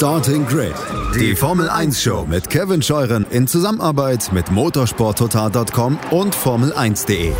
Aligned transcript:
Starting 0.00 0.46
Grid, 0.46 0.72
die 1.14 1.36
Formel 1.36 1.68
1 1.68 2.02
Show 2.02 2.24
mit 2.26 2.48
Kevin 2.48 2.80
Scheuren 2.80 3.26
in 3.28 3.46
Zusammenarbeit 3.46 4.32
mit 4.32 4.50
motorsporttotal.com 4.50 5.98
und 6.10 6.34
Formel1.de. 6.34 7.34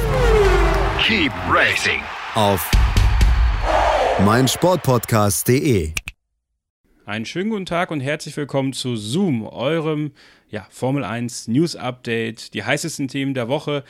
Keep 1.03 1.33
racing 1.49 2.03
Auf 2.35 2.71
meinsportpodcast.de. 4.27 5.95
Einen 7.07 7.25
schönen 7.25 7.49
guten 7.49 7.65
Tag 7.65 7.91
und 7.91 8.01
herzlich 8.01 8.37
willkommen 8.37 8.75
zu 8.75 8.95
Zoom, 8.95 9.47
eurem 9.47 10.13
ja, 10.51 10.67
Formel 10.69 11.03
1 11.03 11.49
News 11.49 11.77
Update, 11.77 12.53
die 12.53 12.63
heißesten 12.63 13.09
Themen 13.09 13.33
der 13.33 13.49
Woche. 13.49 13.85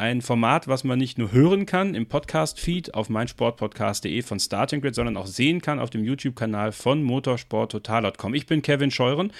Ein 0.00 0.22
Format, 0.22 0.66
was 0.66 0.82
man 0.82 0.98
nicht 0.98 1.18
nur 1.18 1.30
hören 1.30 1.66
kann 1.66 1.94
im 1.94 2.06
Podcast-Feed 2.06 2.94
auf 2.94 3.10
meinsportpodcast.de 3.10 4.22
von 4.22 4.40
Starting 4.40 4.80
Grid, 4.80 4.94
sondern 4.94 5.18
auch 5.18 5.26
sehen 5.26 5.60
kann 5.60 5.78
auf 5.78 5.90
dem 5.90 6.04
YouTube-Kanal 6.04 6.72
von 6.72 7.02
motorsporttotal.com. 7.02 8.32
Ich 8.32 8.46
bin 8.46 8.62
Kevin 8.62 8.90
Scheuren 8.90 9.30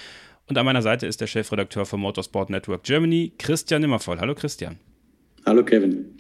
und 0.50 0.58
an 0.58 0.66
meiner 0.66 0.82
Seite 0.82 1.06
ist 1.06 1.22
der 1.22 1.28
Chefredakteur 1.28 1.86
von 1.86 1.98
Motorsport 2.00 2.50
Network 2.50 2.82
Germany, 2.82 3.32
Christian 3.38 3.80
Nimmervoll. 3.80 4.20
Hallo 4.20 4.34
Christian. 4.34 4.78
Hallo 5.46 5.64
Kevin. 5.64 6.19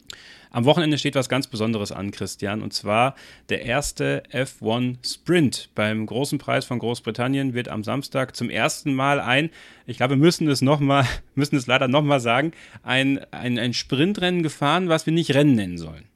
Am 0.52 0.64
Wochenende 0.64 0.98
steht 0.98 1.14
was 1.14 1.28
ganz 1.28 1.46
Besonderes 1.46 1.92
an, 1.92 2.10
Christian, 2.10 2.60
und 2.60 2.72
zwar 2.72 3.14
der 3.50 3.62
erste 3.62 4.24
F1 4.32 5.14
Sprint 5.14 5.70
beim 5.76 6.04
großen 6.06 6.38
Preis 6.38 6.64
von 6.64 6.80
Großbritannien 6.80 7.54
wird 7.54 7.68
am 7.68 7.84
Samstag 7.84 8.34
zum 8.34 8.50
ersten 8.50 8.92
Mal 8.92 9.20
ein, 9.20 9.50
ich 9.86 9.96
glaube, 9.96 10.14
wir 10.14 10.22
müssen 10.22 10.48
es 10.48 10.60
noch 10.60 10.80
mal, 10.80 11.06
müssen 11.36 11.54
es 11.54 11.68
leider 11.68 11.86
nochmal 11.86 12.18
sagen, 12.18 12.50
ein, 12.82 13.20
ein, 13.30 13.58
ein 13.60 13.74
Sprintrennen 13.74 14.42
gefahren, 14.42 14.88
was 14.88 15.06
wir 15.06 15.12
nicht 15.12 15.34
Rennen 15.34 15.54
nennen 15.54 15.78
sollen. 15.78 16.09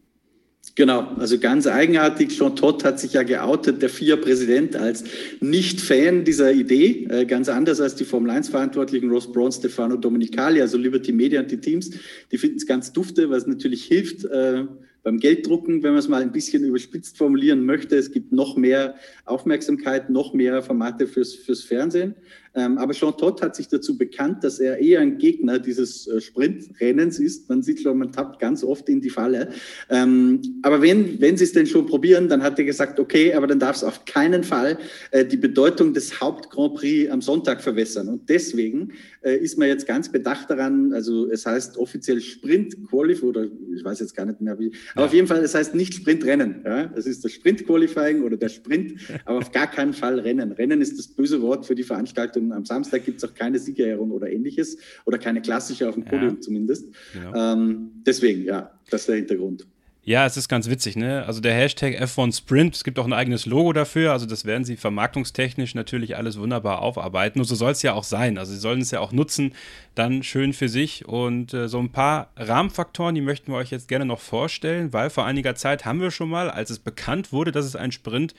Genau, 0.76 1.06
also 1.18 1.38
ganz 1.38 1.68
eigenartig. 1.68 2.36
Jean 2.36 2.56
Todt 2.56 2.82
hat 2.82 2.98
sich 2.98 3.12
ja 3.12 3.22
geoutet, 3.22 3.80
der 3.80 3.88
FIA-Präsident, 3.88 4.74
als 4.74 5.04
Nicht-Fan 5.40 6.24
dieser 6.24 6.52
Idee. 6.52 7.06
Äh, 7.08 7.26
ganz 7.26 7.48
anders 7.48 7.80
als 7.80 7.94
die 7.94 8.04
Formel-1-Verantwortlichen 8.04 9.08
Ross 9.08 9.30
Braun, 9.30 9.52
Stefano 9.52 9.96
Domenicali, 9.96 10.60
also 10.60 10.76
Liberty 10.76 11.12
Media 11.12 11.40
und 11.40 11.50
die 11.50 11.60
Teams. 11.60 11.90
Die 12.32 12.38
finden 12.38 12.56
es 12.56 12.66
ganz 12.66 12.92
dufte, 12.92 13.30
was 13.30 13.46
natürlich 13.46 13.84
hilft 13.84 14.24
äh, 14.24 14.64
beim 15.04 15.18
Gelddrucken, 15.18 15.82
wenn 15.82 15.90
man 15.90 15.98
es 16.00 16.08
mal 16.08 16.22
ein 16.22 16.32
bisschen 16.32 16.64
überspitzt 16.64 17.16
formulieren 17.18 17.64
möchte. 17.64 17.96
Es 17.96 18.10
gibt 18.10 18.32
noch 18.32 18.56
mehr 18.56 18.96
Aufmerksamkeit, 19.26 20.10
noch 20.10 20.32
mehr 20.32 20.62
Formate 20.62 21.06
fürs, 21.06 21.34
fürs 21.34 21.62
Fernsehen. 21.62 22.16
Ähm, 22.56 22.78
aber 22.78 22.92
Jean 22.92 23.16
Todt 23.16 23.42
hat 23.42 23.56
sich 23.56 23.68
dazu 23.68 23.98
bekannt, 23.98 24.44
dass 24.44 24.60
er 24.60 24.78
eher 24.78 25.00
ein 25.00 25.18
Gegner 25.18 25.58
dieses 25.58 26.06
äh, 26.06 26.20
Sprintrennens 26.20 27.18
ist. 27.18 27.48
Man 27.48 27.62
sieht 27.62 27.80
schon, 27.80 27.98
man 27.98 28.12
tappt 28.12 28.38
ganz 28.38 28.62
oft 28.62 28.88
in 28.88 29.00
die 29.00 29.10
Falle. 29.10 29.50
Ähm, 29.90 30.40
aber 30.62 30.80
wenn, 30.80 31.20
wenn 31.20 31.36
sie 31.36 31.44
es 31.44 31.52
denn 31.52 31.66
schon 31.66 31.86
probieren, 31.86 32.28
dann 32.28 32.42
hat 32.42 32.58
er 32.58 32.64
gesagt, 32.64 33.00
okay, 33.00 33.34
aber 33.34 33.48
dann 33.48 33.58
darf 33.58 33.76
es 33.76 33.84
auf 33.84 34.04
keinen 34.04 34.44
Fall 34.44 34.78
äh, 35.10 35.24
die 35.24 35.36
Bedeutung 35.36 35.94
des 35.94 36.20
Haupt-Grand 36.20 36.74
Prix 36.74 37.10
am 37.10 37.20
Sonntag 37.20 37.60
verwässern. 37.60 38.08
Und 38.08 38.28
deswegen 38.28 38.92
äh, 39.24 39.36
ist 39.36 39.58
man 39.58 39.68
jetzt 39.68 39.86
ganz 39.86 40.10
bedacht 40.10 40.50
daran, 40.50 40.92
also 40.92 41.30
es 41.30 41.46
heißt 41.46 41.76
offiziell 41.78 42.20
Sprint 42.20 42.76
Qualifying 42.88 43.28
oder 43.28 43.44
ich 43.74 43.84
weiß 43.84 44.00
jetzt 44.00 44.14
gar 44.14 44.26
nicht 44.26 44.40
mehr 44.40 44.58
wie, 44.58 44.72
aber 44.92 45.02
ja. 45.02 45.06
auf 45.06 45.14
jeden 45.14 45.26
Fall, 45.26 45.42
es 45.42 45.54
heißt 45.54 45.74
nicht 45.74 45.94
Sprintrennen. 45.94 46.62
Ja? 46.64 46.92
Es 46.94 47.06
ist 47.06 47.24
das 47.24 47.32
Sprint 47.32 47.66
Qualifying 47.66 48.22
oder 48.22 48.36
der 48.36 48.48
Sprint, 48.48 49.00
aber 49.24 49.38
auf 49.38 49.52
gar 49.52 49.70
keinen 49.70 49.92
Fall 49.92 50.18
Rennen. 50.20 50.52
Rennen 50.52 50.80
ist 50.80 50.98
das 50.98 51.08
böse 51.08 51.40
Wort 51.42 51.66
für 51.66 51.74
die 51.74 51.82
Veranstaltung 51.82 52.52
am 52.52 52.64
Samstag 52.64 53.04
gibt 53.04 53.18
es 53.18 53.24
auch 53.28 53.34
keine 53.34 53.58
Siegerehrung 53.58 54.10
oder 54.10 54.30
ähnliches 54.30 54.78
oder 55.04 55.18
keine 55.18 55.40
klassische 55.40 55.88
auf 55.88 55.94
dem 55.94 56.04
Podium 56.04 56.34
ja. 56.34 56.40
zumindest. 56.40 56.94
Genau. 57.12 57.34
Ähm, 57.34 57.90
deswegen, 58.06 58.44
ja, 58.44 58.78
das 58.90 59.02
ist 59.02 59.08
der 59.08 59.16
Hintergrund. 59.16 59.66
Ja, 60.06 60.26
es 60.26 60.36
ist 60.36 60.50
ganz 60.50 60.68
witzig, 60.68 60.96
ne? 60.96 61.24
Also 61.26 61.40
der 61.40 61.54
Hashtag 61.54 61.98
F1 61.98 62.36
Sprint, 62.36 62.74
es 62.74 62.84
gibt 62.84 62.98
auch 62.98 63.06
ein 63.06 63.14
eigenes 63.14 63.46
Logo 63.46 63.72
dafür, 63.72 64.12
also 64.12 64.26
das 64.26 64.44
werden 64.44 64.62
sie 64.62 64.76
vermarktungstechnisch 64.76 65.74
natürlich 65.74 66.14
alles 66.18 66.38
wunderbar 66.38 66.82
aufarbeiten. 66.82 67.38
Und 67.40 67.46
so 67.46 67.54
soll 67.54 67.72
es 67.72 67.80
ja 67.80 67.94
auch 67.94 68.04
sein. 68.04 68.36
Also 68.36 68.52
sie 68.52 68.58
sollen 68.58 68.82
es 68.82 68.90
ja 68.90 69.00
auch 69.00 69.12
nutzen, 69.12 69.54
dann 69.94 70.22
schön 70.22 70.52
für 70.52 70.68
sich. 70.68 71.08
Und 71.08 71.54
äh, 71.54 71.68
so 71.68 71.78
ein 71.78 71.90
paar 71.90 72.30
Rahmenfaktoren, 72.36 73.14
die 73.14 73.22
möchten 73.22 73.50
wir 73.50 73.56
euch 73.56 73.70
jetzt 73.70 73.88
gerne 73.88 74.04
noch 74.04 74.20
vorstellen, 74.20 74.92
weil 74.92 75.08
vor 75.08 75.24
einiger 75.24 75.54
Zeit 75.54 75.86
haben 75.86 76.02
wir 76.02 76.10
schon 76.10 76.28
mal, 76.28 76.50
als 76.50 76.68
es 76.68 76.80
bekannt 76.80 77.32
wurde, 77.32 77.50
dass 77.50 77.64
es 77.64 77.74
ein 77.74 77.90
Sprint 77.90 78.34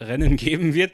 Rennen 0.00 0.36
geben 0.38 0.72
wird, 0.72 0.92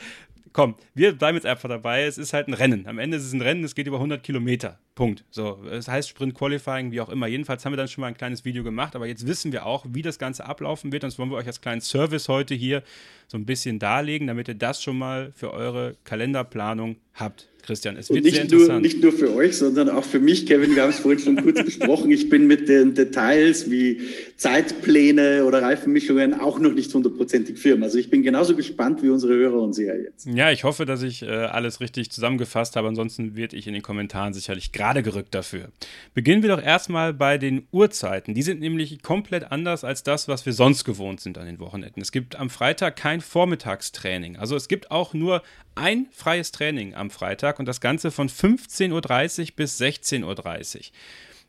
komm, 0.52 0.74
wir 0.94 1.12
bleiben 1.12 1.36
jetzt 1.36 1.46
einfach 1.46 1.68
dabei. 1.68 2.02
Es 2.02 2.18
ist 2.18 2.32
halt 2.32 2.48
ein 2.48 2.54
Rennen. 2.54 2.88
Am 2.88 2.98
Ende 2.98 3.18
ist 3.18 3.24
es 3.24 3.32
ein 3.32 3.40
Rennen, 3.40 3.62
es 3.62 3.76
geht 3.76 3.86
über 3.86 3.98
100 3.98 4.20
Kilometer. 4.24 4.80
Punkt. 4.94 5.24
So, 5.30 5.58
es 5.70 5.88
heißt 5.88 6.08
Sprint 6.08 6.34
Qualifying, 6.34 6.92
wie 6.92 7.00
auch 7.00 7.08
immer. 7.08 7.26
Jedenfalls 7.26 7.64
haben 7.64 7.72
wir 7.72 7.76
dann 7.76 7.88
schon 7.88 8.02
mal 8.02 8.08
ein 8.08 8.16
kleines 8.16 8.44
Video 8.44 8.62
gemacht, 8.62 8.94
aber 8.94 9.06
jetzt 9.06 9.26
wissen 9.26 9.50
wir 9.50 9.66
auch, 9.66 9.84
wie 9.88 10.02
das 10.02 10.18
Ganze 10.18 10.44
ablaufen 10.44 10.92
wird. 10.92 11.02
Und 11.02 11.12
das 11.12 11.18
wollen 11.18 11.30
wir 11.30 11.36
euch 11.36 11.46
als 11.46 11.60
kleinen 11.60 11.80
Service 11.80 12.28
heute 12.28 12.54
hier 12.54 12.82
so 13.26 13.36
ein 13.36 13.46
bisschen 13.46 13.78
darlegen, 13.78 14.28
damit 14.28 14.48
ihr 14.48 14.54
das 14.54 14.82
schon 14.82 14.98
mal 14.98 15.32
für 15.34 15.52
eure 15.52 15.96
Kalenderplanung 16.04 16.96
habt. 17.14 17.48
Christian, 17.64 17.96
es 17.96 18.10
wird 18.10 18.24
nicht 18.24 18.34
sehr 18.34 18.42
interessant. 18.42 18.72
Nur, 18.72 18.80
nicht 18.80 19.02
nur 19.02 19.12
für 19.12 19.34
euch, 19.34 19.56
sondern 19.56 19.88
auch 19.88 20.04
für 20.04 20.18
mich, 20.18 20.44
Kevin. 20.44 20.74
Wir 20.74 20.82
haben 20.82 20.90
es 20.90 20.98
vorhin 20.98 21.18
schon 21.18 21.36
kurz 21.36 21.64
besprochen. 21.64 22.10
Ich 22.10 22.28
bin 22.28 22.46
mit 22.46 22.68
den 22.68 22.94
Details 22.94 23.70
wie 23.70 24.02
Zeitpläne 24.36 25.44
oder 25.46 25.62
Reifenmischungen 25.62 26.34
auch 26.34 26.58
noch 26.58 26.74
nicht 26.74 26.92
hundertprozentig 26.92 27.58
firm. 27.58 27.82
Also 27.82 27.96
ich 27.96 28.10
bin 28.10 28.22
genauso 28.22 28.54
gespannt 28.54 29.02
wie 29.02 29.08
unsere 29.08 29.32
Hörer 29.34 29.62
und 29.62 29.72
Seher 29.72 29.98
jetzt. 29.98 30.26
Ja, 30.26 30.50
ich 30.50 30.64
hoffe, 30.64 30.84
dass 30.84 31.02
ich 31.02 31.22
äh, 31.22 31.26
alles 31.26 31.80
richtig 31.80 32.10
zusammengefasst 32.10 32.76
habe. 32.76 32.88
Ansonsten 32.88 33.34
werde 33.34 33.56
ich 33.56 33.66
in 33.66 33.72
den 33.72 33.82
Kommentaren 33.82 34.34
sicherlich 34.34 34.72
gerade 34.72 34.83
gerückt 34.92 35.34
dafür. 35.34 35.70
Beginnen 36.12 36.42
wir 36.42 36.50
doch 36.50 36.62
erstmal 36.62 37.14
bei 37.14 37.38
den 37.38 37.66
Uhrzeiten. 37.72 38.34
Die 38.34 38.42
sind 38.42 38.60
nämlich 38.60 39.02
komplett 39.02 39.50
anders 39.50 39.84
als 39.84 40.02
das, 40.02 40.28
was 40.28 40.44
wir 40.46 40.52
sonst 40.52 40.84
gewohnt 40.84 41.20
sind 41.20 41.38
an 41.38 41.46
den 41.46 41.58
Wochenenden. 41.58 42.00
Es 42.00 42.12
gibt 42.12 42.36
am 42.36 42.50
Freitag 42.50 42.96
kein 42.96 43.20
Vormittagstraining. 43.20 44.36
Also 44.36 44.56
es 44.56 44.68
gibt 44.68 44.90
auch 44.90 45.14
nur 45.14 45.42
ein 45.74 46.06
freies 46.12 46.52
Training 46.52 46.94
am 46.94 47.10
Freitag 47.10 47.58
und 47.58 47.66
das 47.66 47.80
Ganze 47.80 48.10
von 48.10 48.28
15.30 48.28 48.92
Uhr 48.92 49.46
bis 49.56 49.80
16.30 49.80 50.76
Uhr. 50.76 50.82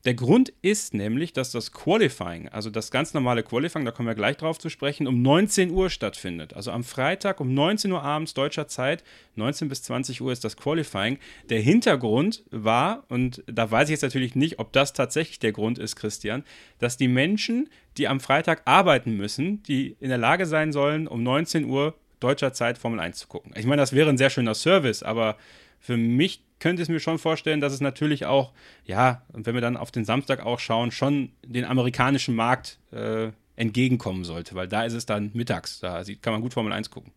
Der 0.05 0.13
Grund 0.13 0.53
ist 0.61 0.93
nämlich, 0.93 1.33
dass 1.33 1.51
das 1.51 1.71
Qualifying, 1.71 2.47
also 2.49 2.69
das 2.69 2.91
ganz 2.91 3.16
normale 3.16 3.41
Qualifying, 3.41 3.85
da 3.85 3.91
kommen 3.91 4.07
wir 4.07 4.13
gleich 4.13 4.38
drauf 4.38 4.59
zu 4.59 4.69
sprechen, 4.69 5.07
um 5.07 5.23
19 5.23 5.71
Uhr 5.71 5.89
stattfindet. 5.89 6.53
Also 6.53 6.71
am 6.71 6.83
Freitag 6.83 7.39
um 7.39 7.55
19 7.55 7.91
Uhr 7.91 8.03
abends 8.03 8.35
deutscher 8.35 8.67
Zeit, 8.67 9.03
19 9.35 9.67
bis 9.67 9.81
20 9.81 10.21
Uhr 10.21 10.31
ist 10.31 10.44
das 10.44 10.57
Qualifying. 10.57 11.17
Der 11.49 11.59
Hintergrund 11.59 12.44
war, 12.51 13.03
und 13.09 13.44
da 13.47 13.69
weiß 13.69 13.89
ich 13.89 13.94
jetzt 13.94 14.03
natürlich 14.03 14.35
nicht, 14.35 14.59
ob 14.59 14.71
das 14.73 14.94
tatsächlich 14.94 15.39
der 15.39 15.53
Grund 15.53 15.79
ist, 15.79 15.95
Christian, 15.95 16.44
dass 16.77 16.97
die 16.97 17.07
Menschen, 17.07 17.67
die 17.97 18.07
am 18.07 18.19
Freitag 18.19 18.61
arbeiten 18.65 19.17
müssen, 19.17 19.63
die 19.63 19.97
in 19.99 20.09
der 20.09 20.19
Lage 20.19 20.45
sein 20.45 20.71
sollen, 20.71 21.07
um 21.07 21.23
19 21.23 21.65
Uhr 21.65 21.95
deutscher 22.19 22.53
Zeit 22.53 22.77
Formel 22.77 22.99
1 22.99 23.17
zu 23.17 23.27
gucken. 23.27 23.53
Ich 23.55 23.65
meine, 23.65 23.81
das 23.81 23.91
wäre 23.91 24.09
ein 24.09 24.19
sehr 24.19 24.29
schöner 24.29 24.53
Service, 24.53 25.01
aber 25.01 25.38
für 25.85 25.97
mich 25.97 26.41
könnte 26.59 26.81
es 26.81 26.90
mir 26.90 27.00
schon 27.00 27.19
vorstellen, 27.19 27.62
dass 27.62 27.72
es 27.72 27.79
natürlich 27.79 28.25
auch, 28.25 28.53
ja, 28.85 29.22
wenn 29.31 29.53
wir 29.53 29.62
dann 29.62 29.78
auf 29.78 29.91
den 29.91 30.03
Samstag 30.03 30.44
auch 30.44 30.59
schauen, 30.59 30.90
schon 30.90 31.31
den 31.46 31.63
amerikanischen 31.63 32.34
Markt 32.34 32.79
äh, 32.91 33.29
entgegenkommen 33.56 34.24
sollte, 34.24 34.56
weil 34.56 34.68
da 34.68 34.84
ist 34.84 34.94
es 34.94 35.06
dann 35.06 35.29
mittags, 35.34 35.79
da 35.79 36.03
kann 36.22 36.34
man 36.34 36.41
gut 36.41 36.56
Formel 36.56 36.74
1 36.74 36.90
gucken. 36.90 37.12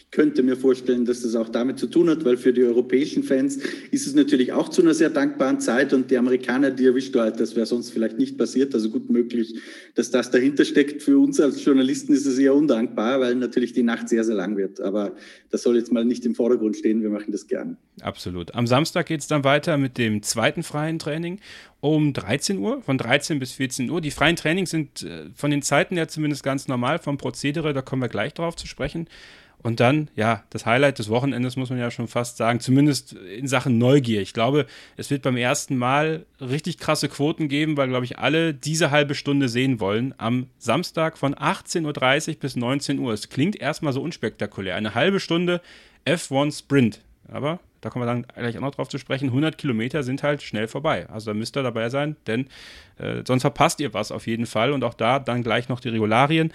Ich 0.00 0.10
könnte 0.10 0.42
mir 0.42 0.56
vorstellen, 0.56 1.04
dass 1.04 1.22
das 1.22 1.36
auch 1.36 1.48
damit 1.48 1.78
zu 1.78 1.86
tun 1.86 2.10
hat, 2.10 2.24
weil 2.24 2.36
für 2.36 2.52
die 2.52 2.62
europäischen 2.62 3.22
Fans 3.22 3.58
ist 3.90 4.06
es 4.06 4.14
natürlich 4.14 4.52
auch 4.52 4.68
zu 4.68 4.82
einer 4.82 4.94
sehr 4.94 5.10
dankbaren 5.10 5.60
Zeit 5.60 5.92
und 5.92 6.10
die 6.10 6.16
Amerikaner, 6.16 6.70
die 6.70 6.86
erwischt 6.86 7.14
du 7.14 7.20
halt, 7.20 7.38
das 7.38 7.54
wäre 7.54 7.66
sonst 7.66 7.90
vielleicht 7.90 8.18
nicht 8.18 8.36
passiert. 8.36 8.74
Also 8.74 8.90
gut 8.90 9.10
möglich, 9.10 9.54
dass 9.94 10.10
das 10.10 10.30
dahinter 10.30 10.64
steckt. 10.64 11.02
Für 11.02 11.18
uns 11.18 11.38
als 11.38 11.64
Journalisten 11.64 12.12
ist 12.12 12.26
es 12.26 12.38
eher 12.38 12.54
undankbar, 12.54 13.20
weil 13.20 13.34
natürlich 13.34 13.72
die 13.72 13.82
Nacht 13.82 14.08
sehr, 14.08 14.24
sehr 14.24 14.34
lang 14.34 14.56
wird. 14.56 14.80
Aber 14.80 15.14
das 15.50 15.62
soll 15.62 15.76
jetzt 15.76 15.92
mal 15.92 16.04
nicht 16.04 16.24
im 16.26 16.34
Vordergrund 16.34 16.76
stehen. 16.76 17.02
Wir 17.02 17.10
machen 17.10 17.30
das 17.30 17.46
gern. 17.46 17.76
Absolut. 18.00 18.54
Am 18.54 18.66
Samstag 18.66 19.06
geht 19.06 19.20
es 19.20 19.26
dann 19.26 19.44
weiter 19.44 19.76
mit 19.76 19.98
dem 19.98 20.22
zweiten 20.22 20.62
freien 20.62 20.98
Training 20.98 21.38
um 21.80 22.12
13 22.12 22.58
Uhr, 22.58 22.82
von 22.82 22.98
13 22.98 23.38
bis 23.38 23.52
14 23.52 23.90
Uhr. 23.90 24.00
Die 24.00 24.10
freien 24.10 24.36
Trainings 24.36 24.70
sind 24.70 25.02
äh, 25.02 25.26
von 25.34 25.50
den 25.50 25.62
Zeiten 25.62 25.96
her 25.96 26.08
zumindest 26.08 26.42
ganz 26.42 26.68
normal 26.68 26.98
vom 26.98 27.16
Prozedere, 27.16 27.72
da 27.72 27.82
kommen 27.82 28.02
wir 28.02 28.08
gleich 28.08 28.34
drauf 28.34 28.56
zu 28.56 28.66
sprechen. 28.66 29.08
Und 29.62 29.80
dann, 29.80 30.08
ja, 30.16 30.42
das 30.50 30.64
Highlight 30.64 30.98
des 30.98 31.10
Wochenendes 31.10 31.56
muss 31.56 31.70
man 31.70 31.78
ja 31.78 31.90
schon 31.90 32.08
fast 32.08 32.38
sagen, 32.38 32.60
zumindest 32.60 33.12
in 33.12 33.46
Sachen 33.46 33.76
Neugier. 33.78 34.22
Ich 34.22 34.32
glaube, 34.32 34.66
es 34.96 35.10
wird 35.10 35.22
beim 35.22 35.36
ersten 35.36 35.76
Mal 35.76 36.24
richtig 36.40 36.78
krasse 36.78 37.08
Quoten 37.08 37.48
geben, 37.48 37.76
weil, 37.76 37.88
glaube 37.88 38.06
ich, 38.06 38.18
alle 38.18 38.54
diese 38.54 38.90
halbe 38.90 39.14
Stunde 39.14 39.48
sehen 39.48 39.78
wollen. 39.78 40.14
Am 40.16 40.46
Samstag 40.58 41.18
von 41.18 41.34
18.30 41.34 42.28
Uhr 42.28 42.34
bis 42.40 42.56
19 42.56 42.98
Uhr. 42.98 43.12
Es 43.12 43.28
klingt 43.28 43.56
erstmal 43.56 43.92
so 43.92 44.00
unspektakulär. 44.00 44.76
Eine 44.76 44.94
halbe 44.94 45.20
Stunde 45.20 45.60
F1 46.06 46.60
Sprint. 46.60 47.00
Aber 47.28 47.60
da 47.80 47.90
kommen 47.90 48.04
wir 48.04 48.06
dann 48.06 48.26
gleich 48.34 48.56
auch 48.56 48.62
noch 48.62 48.74
drauf 48.74 48.88
zu 48.88 48.98
sprechen. 48.98 49.26
100 49.26 49.56
Kilometer 49.56 50.02
sind 50.02 50.22
halt 50.22 50.42
schnell 50.42 50.68
vorbei. 50.68 51.06
Also 51.08 51.30
da 51.30 51.34
müsst 51.34 51.56
ihr 51.56 51.62
dabei 51.62 51.88
sein, 51.88 52.16
denn 52.26 52.46
äh, 52.98 53.22
sonst 53.26 53.42
verpasst 53.42 53.80
ihr 53.80 53.94
was 53.94 54.12
auf 54.12 54.26
jeden 54.26 54.46
Fall. 54.46 54.72
Und 54.72 54.84
auch 54.84 54.94
da 54.94 55.18
dann 55.18 55.42
gleich 55.42 55.68
noch 55.68 55.80
die 55.80 55.88
Regularien. 55.88 56.52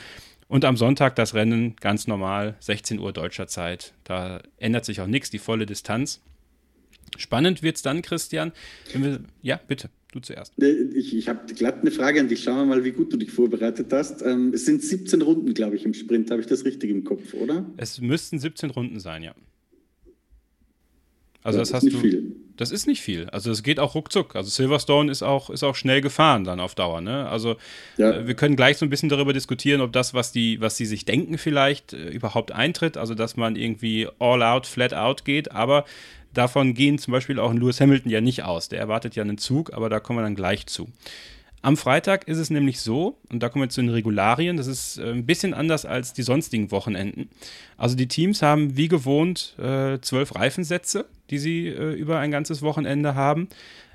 Und 0.48 0.64
am 0.64 0.78
Sonntag 0.78 1.16
das 1.16 1.34
Rennen 1.34 1.76
ganz 1.78 2.08
normal, 2.08 2.56
16 2.60 3.00
Uhr 3.00 3.14
deutscher 3.14 3.48
Zeit. 3.48 3.94
Da 4.04 4.42
ändert 4.58 4.86
sich 4.86 5.02
auch 5.02 5.08
nichts, 5.08 5.30
die 5.30 5.40
volle 5.40 5.66
Distanz. 5.66 6.22
Spannend 7.18 7.64
wird 7.64 7.78
es 7.78 7.82
dann, 7.82 8.02
Christian. 8.02 8.52
Wir, 8.94 9.22
ja, 9.42 9.60
bitte, 9.68 9.90
du 10.12 10.20
zuerst. 10.20 10.54
Ich, 10.58 11.16
ich 11.16 11.30
habe 11.30 11.52
glatt 11.54 11.82
eine 11.82 11.92
Frage 11.92 12.20
an 12.20 12.28
dich. 12.28 12.44
Schauen 12.44 12.58
wir 12.58 12.66
mal, 12.66 12.84
wie 12.84 12.92
gut 12.92 13.12
du 13.12 13.18
dich 13.18 13.32
vorbereitet 13.32 13.92
hast. 13.92 14.22
Ähm, 14.22 14.52
es 14.54 14.66
sind 14.66 14.84
17 14.84 15.22
Runden, 15.22 15.54
glaube 15.54 15.76
ich, 15.76 15.86
im 15.86 15.94
Sprint. 15.94 16.30
Habe 16.30 16.42
ich 16.42 16.48
das 16.48 16.66
richtig 16.66 16.90
im 16.90 17.04
Kopf, 17.04 17.34
oder? 17.34 17.66
Es 17.78 18.00
müssten 18.02 18.40
17 18.40 18.70
Runden 18.70 19.00
sein, 19.00 19.24
ja. 19.24 19.34
Also 21.46 21.60
das, 21.60 21.70
das 21.70 21.84
hast 21.84 21.94
du. 21.94 22.00
Viel. 22.00 22.36
Das 22.58 22.72
ist 22.72 22.88
nicht 22.88 23.02
viel. 23.02 23.30
Also 23.30 23.52
es 23.52 23.62
geht 23.62 23.80
auch 23.80 23.94
ruckzuck. 23.94 24.36
Also 24.36 24.50
Silverstone 24.50 25.12
ist 25.12 25.22
auch, 25.22 25.52
ist 25.52 25.64
auch 25.64 25.76
schnell 25.76 26.02
gefahren 26.02 26.44
dann 26.44 26.60
auf 26.60 26.74
Dauer. 26.74 27.02
Ne? 27.02 27.30
Also 27.30 27.58
ja. 27.98 28.12
äh, 28.12 28.28
wir 28.28 28.34
können 28.34 28.56
gleich 28.56 28.78
so 28.78 28.86
ein 28.86 28.90
bisschen 28.90 29.10
darüber 29.10 29.32
diskutieren, 29.32 29.82
ob 29.82 29.94
das, 29.94 30.16
was 30.16 30.32
die, 30.32 30.60
was 30.60 30.76
sie 30.76 30.88
sich 30.88 31.06
denken, 31.06 31.38
vielleicht 31.38 31.94
äh, 31.94 32.10
überhaupt 32.10 32.52
eintritt. 32.52 32.98
Also 32.98 33.14
dass 33.14 33.38
man 33.38 33.56
irgendwie 33.58 34.08
all 34.18 34.42
out, 34.42 34.66
flat 34.66 34.96
out 34.96 35.24
geht. 35.24 35.52
Aber 35.52 35.86
davon 36.34 36.74
gehen 36.74 36.98
zum 36.98 37.12
Beispiel 37.12 37.40
auch 37.40 37.52
ein 37.52 37.58
Lewis 37.58 37.80
Hamilton 37.80 38.12
ja 38.12 38.22
nicht 38.22 38.42
aus. 38.42 38.68
Der 38.70 38.80
erwartet 38.80 39.16
ja 39.16 39.22
einen 39.22 39.38
Zug, 39.38 39.72
aber 39.72 39.88
da 39.90 40.00
kommen 40.00 40.18
wir 40.18 40.24
dann 40.24 40.36
gleich 40.36 40.66
zu. 40.66 40.88
Am 41.66 41.78
Freitag 41.78 42.28
ist 42.28 42.38
es 42.38 42.52
nämlich 42.52 42.80
so, 42.80 43.18
und 43.32 43.42
da 43.42 43.50
kommen 43.50 43.64
wir 43.64 43.70
zu 43.70 43.82
den 43.82 43.90
Regularien, 43.90 44.56
das 44.56 44.68
ist 44.68 45.00
äh, 45.00 45.10
ein 45.10 45.26
bisschen 45.26 45.56
anders 45.56 45.84
als 45.84 46.14
die 46.14 46.22
sonstigen 46.22 46.70
Wochenenden. 46.70 47.28
Also 47.76 47.96
die 47.96 48.08
Teams 48.08 48.44
haben 48.44 48.78
wie 48.78 48.88
gewohnt 48.88 49.56
äh, 49.58 49.98
zwölf 50.00 50.36
Reifensätze, 50.36 51.08
die 51.32 51.40
sie 51.40 51.70
äh, 51.70 51.94
über 51.94 52.20
ein 52.20 52.30
ganzes 52.30 52.62
Wochenende 52.62 53.16
haben. 53.16 53.50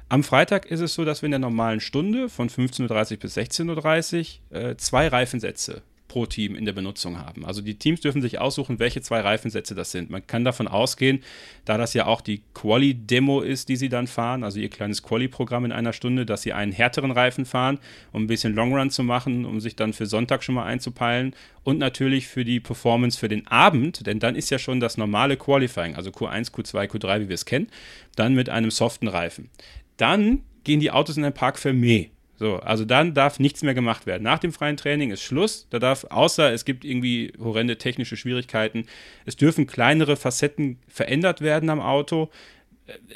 Am 0.09 0.25
Freitag 0.25 0.67
ist 0.67 0.81
es 0.81 0.95
so, 0.95 1.05
dass 1.05 1.23
wir 1.23 1.29
in 1.29 1.31
der 1.31 1.39
normalen 1.39 1.79
Stunde 1.79 2.29
von 2.29 2.51
15.30 2.51 3.13
Uhr 3.13 3.19
bis 3.19 3.39
16.30 3.39 4.39
Uhr 4.51 4.77
zwei 4.77 5.07
Reifensätze 5.07 5.83
pro 6.11 6.27
Team 6.27 6.57
in 6.57 6.65
der 6.65 6.73
Benutzung 6.73 7.19
haben. 7.19 7.47
Also 7.47 7.63
die 7.63 7.77
Teams 7.77 8.01
dürfen 8.01 8.21
sich 8.21 8.41
aussuchen, 8.41 8.81
welche 8.81 9.01
zwei 9.01 9.21
Reifensätze 9.21 9.77
das 9.77 9.93
sind. 9.93 10.11
Man 10.11 10.27
kann 10.27 10.45
davon 10.45 10.67
ausgehen, 10.67 11.23
da 11.65 11.79
das 11.79 11.95
ja 11.95 12.07
auch 12.07 12.21
die 12.21 12.43
Quali-Demo 12.53 13.43
ist, 13.43 13.69
die 13.69 13.77
sie 13.77 13.89
dann 13.89 14.09
fahren, 14.09 14.43
also 14.43 14.59
ihr 14.59 14.71
kleines 14.71 15.05
Quali-Programm 15.05 15.67
in 15.67 15.71
einer 15.71 15.93
Stunde, 15.93 16.27
dass 16.27 16.43
sie 16.43 16.53
einen 16.53 16.73
härteren 16.73 17.13
Reifen 17.13 17.45
fahren, 17.45 17.79
um 18.11 18.25
ein 18.25 18.27
bisschen 18.27 18.57
Longrun 18.57 18.91
zu 18.91 19.05
machen, 19.05 19.45
um 19.45 19.61
sich 19.61 19.77
dann 19.77 19.93
für 19.93 20.07
Sonntag 20.07 20.43
schon 20.43 20.57
mal 20.57 20.65
einzupeilen 20.65 21.33
und 21.63 21.79
natürlich 21.79 22.27
für 22.27 22.45
die 22.45 22.59
Performance 22.59 23.17
für 23.17 23.29
den 23.29 23.47
Abend, 23.47 24.05
denn 24.05 24.19
dann 24.19 24.35
ist 24.35 24.51
ja 24.51 24.59
schon 24.59 24.81
das 24.81 24.97
normale 24.97 25.37
Qualifying, 25.37 25.95
also 25.95 26.11
Q1, 26.11 26.51
Q2, 26.51 26.91
Q3, 26.91 27.21
wie 27.21 27.29
wir 27.29 27.35
es 27.35 27.45
kennen, 27.45 27.69
dann 28.17 28.35
mit 28.35 28.49
einem 28.49 28.73
soften 28.73 29.07
Reifen. 29.07 29.49
Dann 29.97 30.43
gehen 30.65 30.81
die 30.81 30.91
Autos 30.91 31.17
in 31.17 31.25
ein 31.25 31.35
Park 31.35 31.57
Fermé. 31.57 32.09
So, 32.41 32.57
also 32.57 32.87
dann 32.87 33.13
darf 33.13 33.39
nichts 33.39 33.63
mehr 33.63 33.75
gemacht 33.75 34.07
werden. 34.07 34.23
Nach 34.23 34.39
dem 34.39 34.55
freien 34.55 34.79
Training 34.79 35.11
ist 35.11 35.23
Schluss. 35.23 35.67
Da 35.69 35.79
darf, 35.79 36.07
außer 36.09 36.51
es 36.55 36.65
gibt 36.65 36.87
irgendwie 36.87 37.35
horrende 37.39 37.77
technische 37.77 38.17
Schwierigkeiten, 38.17 38.87
es 39.27 39.37
dürfen 39.37 39.67
kleinere 39.67 40.17
Facetten 40.17 40.79
verändert 40.89 41.43
werden 41.43 41.69
am 41.69 41.81
Auto. 41.81 42.31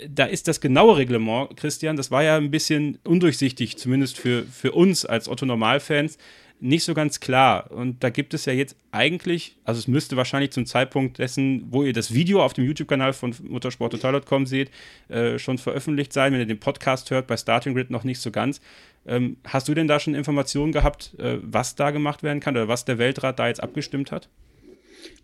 Da 0.08 0.24
ist 0.24 0.48
das 0.48 0.60
genaue 0.60 0.96
Reglement, 0.96 1.56
Christian, 1.56 1.96
das 1.96 2.10
war 2.10 2.22
ja 2.22 2.36
ein 2.36 2.50
bisschen 2.50 2.98
undurchsichtig, 3.04 3.76
zumindest 3.76 4.18
für, 4.18 4.44
für 4.44 4.72
uns 4.72 5.04
als 5.04 5.28
Otto-Normalfans 5.28 6.18
nicht 6.60 6.84
so 6.84 6.94
ganz 6.94 7.20
klar. 7.20 7.70
Und 7.70 8.02
da 8.02 8.10
gibt 8.10 8.32
es 8.32 8.46
ja 8.46 8.52
jetzt 8.52 8.76
eigentlich, 8.90 9.56
also 9.64 9.78
es 9.78 9.88
müsste 9.88 10.16
wahrscheinlich 10.16 10.50
zum 10.50 10.66
Zeitpunkt 10.66 11.18
dessen, 11.18 11.66
wo 11.70 11.82
ihr 11.82 11.92
das 11.92 12.14
Video 12.14 12.42
auf 12.42 12.54
dem 12.54 12.64
YouTube-Kanal 12.64 13.12
von 13.12 13.34
motorsporttotal.com 13.42 14.46
seht, 14.46 14.70
äh, 15.08 15.38
schon 15.38 15.58
veröffentlicht 15.58 16.12
sein. 16.12 16.32
Wenn 16.32 16.40
ihr 16.40 16.46
den 16.46 16.60
Podcast 16.60 17.10
hört, 17.10 17.26
bei 17.26 17.36
Starting 17.36 17.74
Grid 17.74 17.90
noch 17.90 18.04
nicht 18.04 18.20
so 18.20 18.30
ganz. 18.30 18.60
Ähm, 19.06 19.36
hast 19.44 19.68
du 19.68 19.74
denn 19.74 19.88
da 19.88 20.00
schon 20.00 20.14
Informationen 20.14 20.72
gehabt, 20.72 21.14
äh, 21.18 21.38
was 21.42 21.74
da 21.74 21.90
gemacht 21.90 22.22
werden 22.22 22.40
kann 22.40 22.56
oder 22.56 22.68
was 22.68 22.84
der 22.84 22.98
Weltrat 22.98 23.38
da 23.38 23.48
jetzt 23.48 23.62
abgestimmt 23.62 24.10
hat? 24.10 24.28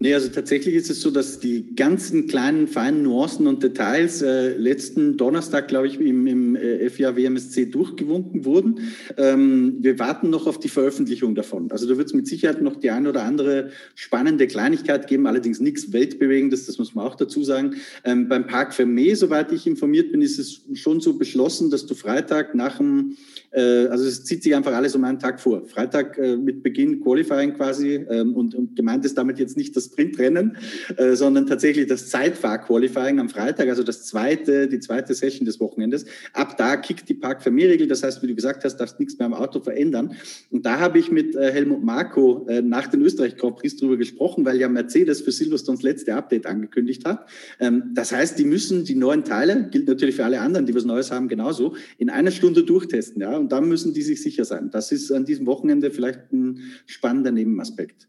Nee, 0.03 0.15
also 0.15 0.29
tatsächlich 0.29 0.75
ist 0.75 0.89
es 0.89 1.03
so, 1.03 1.11
dass 1.11 1.41
die 1.41 1.75
ganzen 1.77 2.27
kleinen, 2.27 2.69
feinen 2.69 3.03
Nuancen 3.03 3.47
und 3.47 3.63
Details 3.63 4.23
äh, 4.23 4.57
letzten 4.57 5.19
Donnerstag, 5.19 5.69
glaube 5.69 5.89
ich, 5.89 6.01
im, 6.01 6.27
im 6.27 6.57
äh, 6.57 6.89
FIA 6.89 7.17
WMSC 7.17 7.67
durchgewunken 7.67 8.47
wurden. 8.47 8.81
Ähm, 9.19 9.77
wir 9.81 9.99
warten 9.99 10.31
noch 10.31 10.47
auf 10.47 10.59
die 10.59 10.71
Veröffentlichung 10.71 11.35
davon. 11.35 11.71
Also 11.71 11.87
da 11.87 11.99
wird 11.99 12.07
es 12.07 12.15
mit 12.15 12.27
Sicherheit 12.27 12.63
noch 12.63 12.77
die 12.77 12.91
eine 12.91 13.11
oder 13.11 13.25
andere 13.25 13.73
spannende 13.95 14.47
Kleinigkeit 14.47 15.07
geben, 15.07 15.27
allerdings 15.27 15.61
nichts 15.61 15.93
Weltbewegendes, 15.93 16.65
das 16.65 16.79
muss 16.79 16.95
man 16.95 17.07
auch 17.07 17.17
dazu 17.17 17.45
sagen. 17.45 17.75
Ähm, 18.03 18.27
beim 18.27 18.47
Park 18.47 18.73
Fermé, 18.73 19.15
soweit 19.15 19.53
ich 19.53 19.67
informiert 19.67 20.13
bin, 20.13 20.23
ist 20.23 20.39
es 20.39 20.63
schon 20.75 21.01
so 21.01 21.19
beschlossen, 21.19 21.71
dass 21.71 21.85
du 21.85 21.95
Freitag 21.95 22.55
nach 22.55 22.79
dem 22.79 23.17
äh, 23.51 23.87
also 23.89 24.05
es 24.05 24.25
zieht 24.25 24.43
sich 24.43 24.55
einfach 24.55 24.73
alles 24.73 24.95
um 24.95 25.05
einen 25.05 25.19
Tag 25.19 25.41
vor. 25.41 25.65
Freitag 25.67 26.19
äh, 26.19 26.37
mit 26.37 26.63
Beginn 26.63 27.01
Qualifying 27.01 27.55
quasi 27.55 27.95
ähm, 28.09 28.35
und, 28.35 28.55
und 28.55 28.77
gemeint 28.77 29.05
ist 29.05 29.19
damit 29.19 29.39
jetzt 29.39 29.57
nicht 29.57 29.70
das 29.73 29.87
Sprintrennen, 29.87 30.57
äh, 30.97 31.15
sondern 31.15 31.47
tatsächlich 31.47 31.87
das 31.87 32.09
Zeitfahr-Qualifying 32.09 33.21
am 33.21 33.29
Freitag, 33.29 33.69
also 33.69 33.83
das 33.83 34.05
zweite, 34.05 34.69
die 34.69 34.81
zweite 34.81 35.15
Session 35.15 35.45
des 35.45 35.61
Wochenendes. 35.61 36.05
Ab 36.33 36.57
da 36.57 36.77
kickt 36.77 37.09
die 37.09 37.15
Park-Vermehr-Regel, 37.15 37.89
das 37.89 38.03
heißt, 38.03 38.23
wie 38.23 38.29
du 38.29 38.35
gesagt 38.35 38.65
hast, 38.65 38.77
darfst 38.77 38.99
nichts 38.99 39.19
mehr 39.19 39.27
am 39.27 39.35
Auto 39.35 39.61
verändern. 39.61 40.17
Und 40.51 40.67
da 40.67 40.79
habe 40.79 40.99
ich 40.99 41.11
mit 41.11 41.37
Helmut 41.37 41.83
Marko 41.83 42.47
nach 42.63 42.87
den 42.87 43.03
Österreich-Grand 43.03 43.57
Prix 43.57 43.77
drüber 43.77 43.97
gesprochen, 43.97 44.45
weil 44.45 44.59
ja 44.59 44.69
Mercedes 44.69 45.21
für 45.21 45.33
Silverstones 45.33 45.83
letzte 45.83 46.15
Update 46.15 46.47
angekündigt 46.47 47.05
hat. 47.05 47.29
Ähm, 47.59 47.93
das 47.95 48.13
heißt, 48.13 48.39
die 48.39 48.45
müssen 48.45 48.85
die 48.85 48.95
neuen 48.95 49.25
Teile, 49.25 49.69
gilt 49.71 49.89
natürlich 49.89 50.17
für 50.17 50.25
alle 50.25 50.41
anderen, 50.41 50.67
die 50.67 50.75
was 50.75 50.85
Neues 50.85 51.11
haben, 51.11 51.29
genauso, 51.29 51.75
in 51.99 52.11
einer 52.11 52.31
Stunde 52.31 52.65
durchtesten. 52.65 53.23
Ja? 53.23 53.37
Und 53.37 53.51
da 53.53 53.61
müssen 53.61 53.95
die 53.95 54.03
sich 54.03 54.23
sicher 54.23 54.45
sein. 54.45 54.71
Das 54.71 54.93
ist 54.93 55.11
an 55.13 55.25
diesem 55.25 55.47
Wochenende 55.47 55.91
vielleicht 55.91 56.33
ein 56.33 56.61
spannender 56.87 57.33
Nebenaspekt. 57.33 58.09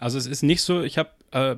Also 0.00 0.16
es 0.16 0.26
ist 0.26 0.42
nicht 0.42 0.62
so, 0.62 0.82
ich 0.82 0.96
habe, 0.96 1.10
äh, 1.32 1.56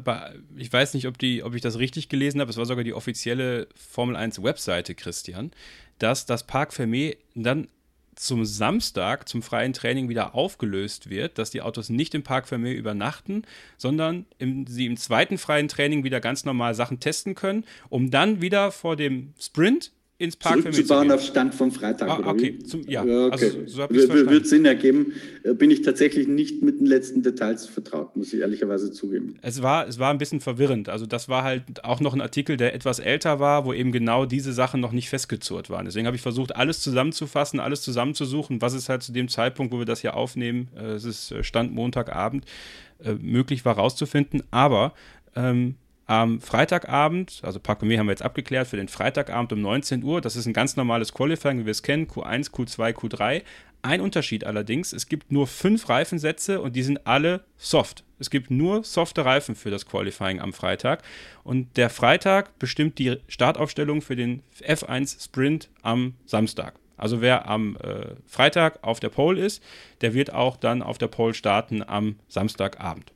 ich 0.56 0.73
weiß 0.73 0.94
nicht, 0.94 1.06
ob, 1.06 1.17
die, 1.17 1.44
ob 1.44 1.55
ich 1.55 1.62
das 1.62 1.79
richtig 1.79 2.09
gelesen 2.09 2.41
habe, 2.41 2.50
es 2.50 2.56
war 2.56 2.67
sogar 2.67 2.83
die 2.83 2.93
offizielle 2.93 3.69
Formel 3.77 4.17
1 4.17 4.43
Webseite, 4.43 4.97
Christian, 4.97 5.53
dass 6.00 6.27
das 6.27 6.44
Park 6.44 6.73
Fermé 6.73 7.19
dann 7.37 7.69
zum 8.17 8.44
Samstag 8.44 9.29
zum 9.29 9.43
freien 9.43 9.73
Training 9.73 10.09
wieder 10.09 10.35
aufgelöst 10.35 11.09
wird, 11.09 11.39
dass 11.39 11.50
die 11.50 11.62
Autos 11.62 11.89
nicht 11.89 12.17
im 12.17 12.25
Park 12.25 12.47
Fermé 12.47 12.73
übernachten, 12.73 13.44
sondern 13.79 14.27
im, 14.39 14.67
sie 14.67 14.87
im 14.87 14.97
zweiten 14.97 15.39
freien 15.39 15.69
Training 15.69 16.03
wieder 16.03 16.21
ganz 16.21 16.44
normal 16.44 16.75
Sachen 16.75 16.99
testen 16.99 17.37
können, 17.37 17.65
um 17.91 18.11
dann 18.11 18.43
wieder 18.43 18.73
vor 18.73 18.97
dem 18.97 19.35
Sprint 19.39 19.93
ins 20.22 20.36
Park 20.36 20.60
Zurückzubauen 20.60 21.10
auf 21.10 21.20
Stand 21.20 21.52
vom 21.54 21.72
Freitag. 21.72 22.08
Ah, 22.08 22.30
okay, 22.30 22.58
Zum, 22.60 22.88
ja. 22.88 23.02
okay. 23.02 23.30
Also, 23.32 23.66
so 23.66 23.90
Wird 23.90 24.46
Sinn 24.46 24.64
ergeben. 24.64 25.14
Äh, 25.42 25.54
bin 25.54 25.70
ich 25.72 25.82
tatsächlich 25.82 26.28
nicht 26.28 26.62
mit 26.62 26.78
den 26.78 26.86
letzten 26.86 27.22
Details 27.22 27.66
vertraut, 27.66 28.14
muss 28.14 28.32
ich 28.32 28.40
ehrlicherweise 28.40 28.92
zugeben. 28.92 29.34
Es 29.42 29.62
war, 29.62 29.88
es 29.88 29.98
war 29.98 30.10
ein 30.10 30.19
bisschen 30.19 30.40
verwirrend. 30.40 30.88
Also, 30.88 31.06
das 31.06 31.28
war 31.28 31.42
halt 31.42 31.84
auch 31.84 31.98
noch 31.98 32.14
ein 32.14 32.20
Artikel, 32.20 32.56
der 32.56 32.72
etwas 32.72 33.00
älter 33.00 33.40
war, 33.40 33.64
wo 33.64 33.72
eben 33.72 33.90
genau 33.90 34.24
diese 34.24 34.52
Sachen 34.52 34.80
noch 34.80 34.92
nicht 34.92 35.08
festgezurrt 35.08 35.70
waren. 35.70 35.86
Deswegen 35.86 36.06
habe 36.06 36.14
ich 36.14 36.22
versucht, 36.22 36.54
alles 36.54 36.80
zusammenzufassen, 36.80 37.58
alles 37.58 37.82
zusammenzusuchen, 37.82 38.62
was 38.62 38.74
es 38.74 38.88
halt 38.88 39.02
zu 39.02 39.12
dem 39.12 39.28
Zeitpunkt, 39.28 39.72
wo 39.72 39.78
wir 39.80 39.86
das 39.86 40.02
hier 40.02 40.16
aufnehmen, 40.16 40.69
äh, 40.76 40.92
es 40.92 41.04
ist 41.04 41.32
äh, 41.32 41.42
Stand 41.42 41.74
Montagabend, 41.74 42.44
möglich 43.20 43.64
war 43.64 43.74
rauszufinden. 43.74 44.44
Aber 44.52 44.92
ähm, 45.34 45.74
am 46.12 46.43
Freitagabend, 46.43 47.41
also 47.43 47.59
Parkomé 47.59 47.97
haben 47.97 48.06
wir 48.06 48.12
jetzt 48.12 48.23
abgeklärt, 48.23 48.69
für 48.69 48.77
den 48.77 48.89
Freitagabend 48.89 49.51
um 49.55 49.63
19 49.63 50.05
Uhr, 50.05 50.20
das 50.20 50.36
ist 50.36 50.44
ein 50.44 50.53
ganz 50.53 50.77
normales 50.77 51.15
Qualifying, 51.15 51.60
wie 51.60 51.65
wir 51.65 51.70
es 51.70 51.82
kennen, 51.82 52.06
Q1, 52.06 52.51
Q2, 52.51 52.93
Q3. 52.93 53.43
Ein 53.81 54.03
Unterschied 54.03 54.44
allerdings, 54.44 54.93
es 54.93 55.06
gibt 55.06 55.32
nur 55.32 55.46
fünf 55.46 55.89
Reifensätze 55.89 56.60
und 56.60 56.77
die 56.77 56.82
sind 56.82 57.06
alle 57.06 57.44
soft. 57.56 58.05
Es 58.19 58.29
gibt 58.29 58.51
nur 58.51 58.84
softe 58.84 59.25
Reifen 59.25 59.56
für 59.56 59.70
das 59.70 59.86
Qualifying 59.86 60.39
am 60.39 60.53
Freitag. 60.53 61.03
Und 61.44 61.79
der 61.79 61.89
Freitag 61.89 62.58
bestimmt 62.58 62.98
die 62.98 63.17
Startaufstellung 63.27 64.03
für 64.03 64.15
den 64.15 64.43
F1 64.60 65.25
Sprint 65.25 65.70
am 65.81 66.15
Samstag. 66.27 66.75
Also 66.98 67.22
wer 67.22 67.48
am 67.48 67.77
äh, 67.77 68.17
Freitag 68.27 68.84
auf 68.84 69.01
der 69.01 69.08
Pole 69.08 69.41
ist, 69.41 69.63
der 70.03 70.13
wird 70.13 70.34
auch 70.34 70.58
dann 70.58 70.82
auf 70.82 70.98
der 70.98 71.08
Pole 71.08 71.32
starten 71.32 71.82
am 71.82 72.17
Samstagabend. 72.29 73.13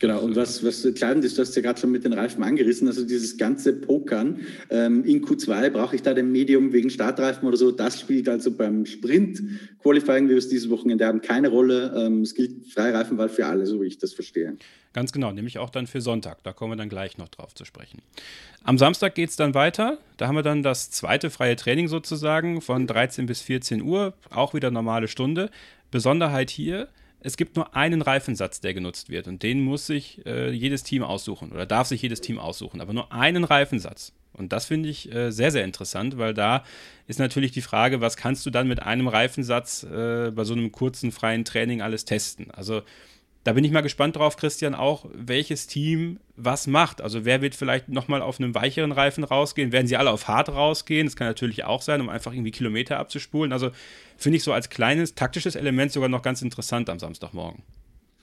Genau, 0.00 0.20
und 0.20 0.36
was, 0.36 0.64
was 0.64 0.84
entscheidend 0.84 1.24
ist, 1.24 1.36
du 1.36 1.42
hast 1.42 1.56
ja 1.56 1.62
gerade 1.62 1.80
schon 1.80 1.90
mit 1.90 2.04
den 2.04 2.12
Reifen 2.12 2.44
angerissen, 2.44 2.86
also 2.86 3.04
dieses 3.04 3.36
ganze 3.36 3.72
Pokern 3.72 4.40
ähm, 4.70 5.04
in 5.04 5.24
Q2, 5.24 5.70
brauche 5.70 5.96
ich 5.96 6.02
da 6.02 6.14
den 6.14 6.30
Medium 6.30 6.72
wegen 6.72 6.88
Startreifen 6.88 7.48
oder 7.48 7.56
so, 7.56 7.72
das 7.72 7.98
spielt 7.98 8.28
also 8.28 8.52
beim 8.52 8.86
Sprint-Qualifying, 8.86 10.26
wie 10.26 10.30
wir 10.30 10.38
es 10.38 10.48
dieses 10.48 10.70
Wochenende 10.70 11.04
haben, 11.04 11.20
keine 11.20 11.48
Rolle. 11.48 11.92
Ähm, 11.96 12.22
es 12.22 12.34
gilt 12.36 12.68
Freireifenwahl 12.72 13.28
für 13.28 13.46
alle, 13.46 13.66
so 13.66 13.82
wie 13.82 13.86
ich 13.86 13.98
das 13.98 14.12
verstehe. 14.12 14.56
Ganz 14.92 15.12
genau, 15.12 15.32
nämlich 15.32 15.58
auch 15.58 15.70
dann 15.70 15.88
für 15.88 16.00
Sonntag, 16.00 16.44
da 16.44 16.52
kommen 16.52 16.72
wir 16.72 16.76
dann 16.76 16.88
gleich 16.88 17.18
noch 17.18 17.28
drauf 17.28 17.54
zu 17.54 17.64
sprechen. 17.64 18.00
Am 18.62 18.78
Samstag 18.78 19.16
geht 19.16 19.30
es 19.30 19.36
dann 19.36 19.54
weiter, 19.54 19.98
da 20.16 20.28
haben 20.28 20.36
wir 20.36 20.42
dann 20.42 20.62
das 20.62 20.90
zweite 20.90 21.28
freie 21.28 21.56
Training 21.56 21.88
sozusagen 21.88 22.60
von 22.60 22.86
13 22.86 23.26
bis 23.26 23.40
14 23.40 23.82
Uhr, 23.82 24.14
auch 24.30 24.54
wieder 24.54 24.70
normale 24.70 25.08
Stunde. 25.08 25.50
Besonderheit 25.90 26.50
hier, 26.50 26.88
es 27.20 27.36
gibt 27.36 27.56
nur 27.56 27.74
einen 27.74 28.02
Reifensatz, 28.02 28.60
der 28.60 28.74
genutzt 28.74 29.08
wird 29.08 29.26
und 29.28 29.42
den 29.42 29.60
muss 29.60 29.86
sich 29.86 30.24
äh, 30.26 30.50
jedes 30.50 30.82
Team 30.82 31.02
aussuchen 31.02 31.52
oder 31.52 31.66
darf 31.66 31.88
sich 31.88 32.02
jedes 32.02 32.20
Team 32.20 32.38
aussuchen, 32.38 32.80
aber 32.80 32.92
nur 32.92 33.12
einen 33.12 33.44
Reifensatz. 33.44 34.12
Und 34.32 34.52
das 34.52 34.66
finde 34.66 34.88
ich 34.88 35.12
äh, 35.12 35.32
sehr, 35.32 35.50
sehr 35.50 35.64
interessant, 35.64 36.16
weil 36.16 36.32
da 36.32 36.62
ist 37.06 37.18
natürlich 37.18 37.50
die 37.50 37.62
Frage, 37.62 38.00
was 38.00 38.16
kannst 38.16 38.46
du 38.46 38.50
dann 38.50 38.68
mit 38.68 38.82
einem 38.82 39.08
Reifensatz 39.08 39.82
äh, 39.82 40.30
bei 40.30 40.44
so 40.44 40.54
einem 40.54 40.70
kurzen 40.70 41.10
freien 41.10 41.44
Training 41.44 41.82
alles 41.82 42.04
testen? 42.04 42.50
Also 42.52 42.82
da 43.44 43.52
bin 43.52 43.64
ich 43.64 43.72
mal 43.72 43.80
gespannt 43.80 44.16
drauf, 44.16 44.36
Christian, 44.36 44.74
auch 44.74 45.06
welches 45.12 45.66
Team 45.66 46.20
was 46.36 46.66
macht. 46.66 47.00
Also 47.00 47.24
wer 47.24 47.40
wird 47.40 47.54
vielleicht 47.54 47.88
nochmal 47.88 48.20
auf 48.20 48.38
einem 48.38 48.54
weicheren 48.54 48.92
Reifen 48.92 49.24
rausgehen? 49.24 49.72
Werden 49.72 49.86
sie 49.86 49.96
alle 49.96 50.10
auf 50.10 50.28
hart 50.28 50.50
rausgehen? 50.50 51.06
Das 51.06 51.16
kann 51.16 51.26
natürlich 51.26 51.64
auch 51.64 51.82
sein, 51.82 52.00
um 52.00 52.08
einfach 52.08 52.32
irgendwie 52.32 52.50
Kilometer 52.50 52.98
abzuspulen. 52.98 53.52
Also 53.52 53.70
finde 54.16 54.36
ich 54.36 54.42
so 54.42 54.52
als 54.52 54.68
kleines 54.68 55.14
taktisches 55.14 55.54
Element 55.54 55.92
sogar 55.92 56.08
noch 56.08 56.22
ganz 56.22 56.42
interessant 56.42 56.90
am 56.90 56.98
Samstagmorgen. 56.98 57.62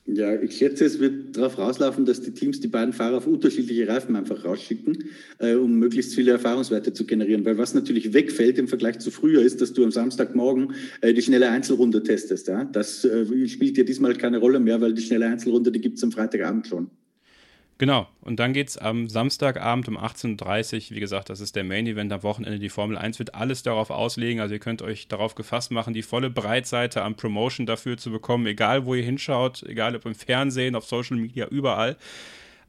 Ja, 0.08 0.40
ich 0.40 0.58
schätze, 0.58 0.86
es 0.86 1.00
wird 1.00 1.36
darauf 1.36 1.58
rauslaufen, 1.58 2.06
dass 2.06 2.22
die 2.22 2.32
Teams 2.32 2.60
die 2.60 2.68
beiden 2.68 2.94
Fahrer 2.94 3.18
auf 3.18 3.26
unterschiedliche 3.26 3.88
Reifen 3.88 4.16
einfach 4.16 4.46
rausschicken, 4.46 5.06
äh, 5.40 5.56
um 5.56 5.80
möglichst 5.80 6.14
viele 6.14 6.32
Erfahrungswerte 6.32 6.94
zu 6.94 7.08
generieren. 7.08 7.44
Weil 7.44 7.58
was 7.58 7.74
natürlich 7.74 8.14
wegfällt 8.14 8.60
im 8.60 8.68
Vergleich 8.68 9.00
zu 9.00 9.10
früher 9.10 9.42
ist, 9.42 9.62
dass 9.62 9.74
du 9.74 9.84
am 9.84 9.90
Samstagmorgen 9.90 10.76
äh, 11.02 11.12
die 11.14 11.24
schnelle 11.24 11.50
Einzelrunde 11.50 12.04
testest. 12.04 12.48
Ja? 12.48 12.66
Das 12.66 13.04
äh, 13.04 13.48
spielt 13.48 13.78
dir 13.78 13.86
diesmal 13.86 14.14
keine 14.16 14.38
Rolle 14.38 14.60
mehr, 14.60 14.80
weil 14.80 14.94
die 14.94 15.02
schnelle 15.02 15.26
Einzelrunde, 15.26 15.72
die 15.72 15.82
gibt 15.82 15.98
es 15.98 16.04
am 16.04 16.12
Freitagabend 16.12 16.68
schon. 16.68 16.92
Genau, 17.77 18.08
und 18.22 18.39
dann 18.39 18.53
geht 18.53 18.70
es 18.70 18.77
am 18.77 19.10
Samstagabend 19.10 19.89
um 19.89 19.98
18.30 19.98 20.91
Uhr. 20.91 20.96
Wie 20.96 21.01
gesagt, 21.01 21.29
das 21.29 21.41
ist 21.41 21.58
der 21.58 21.65
Main 21.65 21.86
Event 21.88 22.13
am 22.13 22.24
Wochenende. 22.24 22.58
Die 22.58 22.70
Formel 22.70 22.98
1 22.98 23.20
wird 23.20 23.36
alles 23.36 23.63
darauf 23.63 23.89
auslegen. 23.89 24.39
Also 24.39 24.53
ihr 24.53 24.62
könnt 24.62 24.82
euch 24.82 25.10
darauf 25.10 25.36
gefasst 25.36 25.72
machen, 25.72 25.94
die 25.94 26.01
volle 26.01 26.29
Breitseite 26.29 27.01
an 27.01 27.15
Promotion 27.15 27.65
dafür 27.65 27.98
zu 27.98 28.12
bekommen, 28.12 28.46
egal 28.48 28.86
wo 28.86 28.96
ihr 28.96 29.03
hinschaut, 29.03 29.63
egal 29.63 29.94
ob 29.94 30.05
im 30.05 30.15
Fernsehen, 30.15 30.75
auf 30.75 30.86
Social 30.86 31.17
Media, 31.17 31.48
überall. 31.48 31.98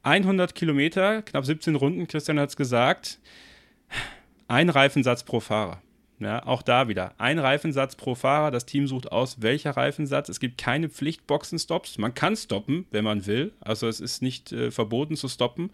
100 0.03 0.57
Kilometer, 0.57 1.23
knapp 1.23 1.47
17 1.47 1.77
Runden, 1.77 2.09
Christian 2.09 2.41
hat 2.41 2.49
es 2.49 2.57
gesagt. 2.57 3.21
Ein 4.49 4.71
Reifensatz 4.71 5.23
pro 5.23 5.39
Fahrer. 5.39 5.83
Ja, 6.19 6.47
auch 6.47 6.63
da 6.63 6.89
wieder. 6.89 7.15
Ein 7.19 7.39
Reifensatz 7.39 7.95
pro 7.95 8.15
Fahrer. 8.15 8.51
Das 8.51 8.65
Team 8.65 8.87
sucht 8.89 9.13
aus, 9.13 9.43
welcher 9.43 9.73
Reifensatz. 9.73 10.29
Es 10.29 10.41
gibt 10.41 10.57
keine 10.57 10.89
Pflichtboxenstops. 10.89 11.99
Man 11.99 12.15
kann 12.15 12.37
stoppen, 12.37 12.87
wenn 12.91 13.05
man 13.05 13.27
will. 13.27 13.53
Also 13.61 13.87
es 13.87 14.01
ist 14.01 14.23
nicht 14.23 14.51
äh, 14.53 14.71
verboten 14.71 15.17
zu 15.17 15.29
stoppen. 15.29 15.71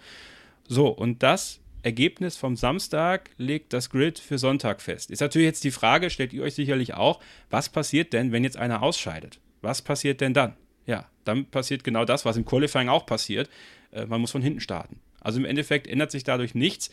So, 0.67 0.89
und 0.89 1.23
das 1.23 1.61
Ergebnis 1.83 2.37
vom 2.37 2.57
Samstag 2.57 3.31
legt 3.39 3.73
das 3.73 3.91
Grid 3.91 4.19
für 4.19 4.39
Sonntag 4.39 4.81
fest. 4.81 5.11
Ist 5.11 5.21
natürlich 5.21 5.47
jetzt 5.47 5.65
die 5.65 5.71
Frage, 5.71 6.11
stellt 6.11 6.33
ihr 6.33 6.43
euch 6.43 6.55
sicherlich 6.55 6.95
auch, 6.95 7.21
was 7.51 7.69
passiert 7.69 8.13
denn, 8.13 8.33
wenn 8.33 8.45
jetzt 8.45 8.57
einer 8.57 8.83
ausscheidet? 8.83 9.41
Was 9.61 9.83
passiert 9.83 10.21
denn 10.21 10.35
dann? 10.35 10.55
Ja, 10.87 11.07
dann 11.25 11.47
passiert 11.47 11.85
genau 11.85 12.05
das, 12.05 12.25
was 12.25 12.37
im 12.37 12.45
Qualifying 12.45 12.89
auch 12.89 13.07
passiert. 13.07 13.49
Äh, 13.93 14.07
man 14.07 14.21
muss 14.21 14.33
von 14.33 14.43
hinten 14.43 14.61
starten. 14.61 14.99
Also 15.21 15.39
im 15.39 15.45
Endeffekt 15.45 15.87
ändert 15.87 16.11
sich 16.11 16.25
dadurch 16.25 16.55
nichts 16.55 16.91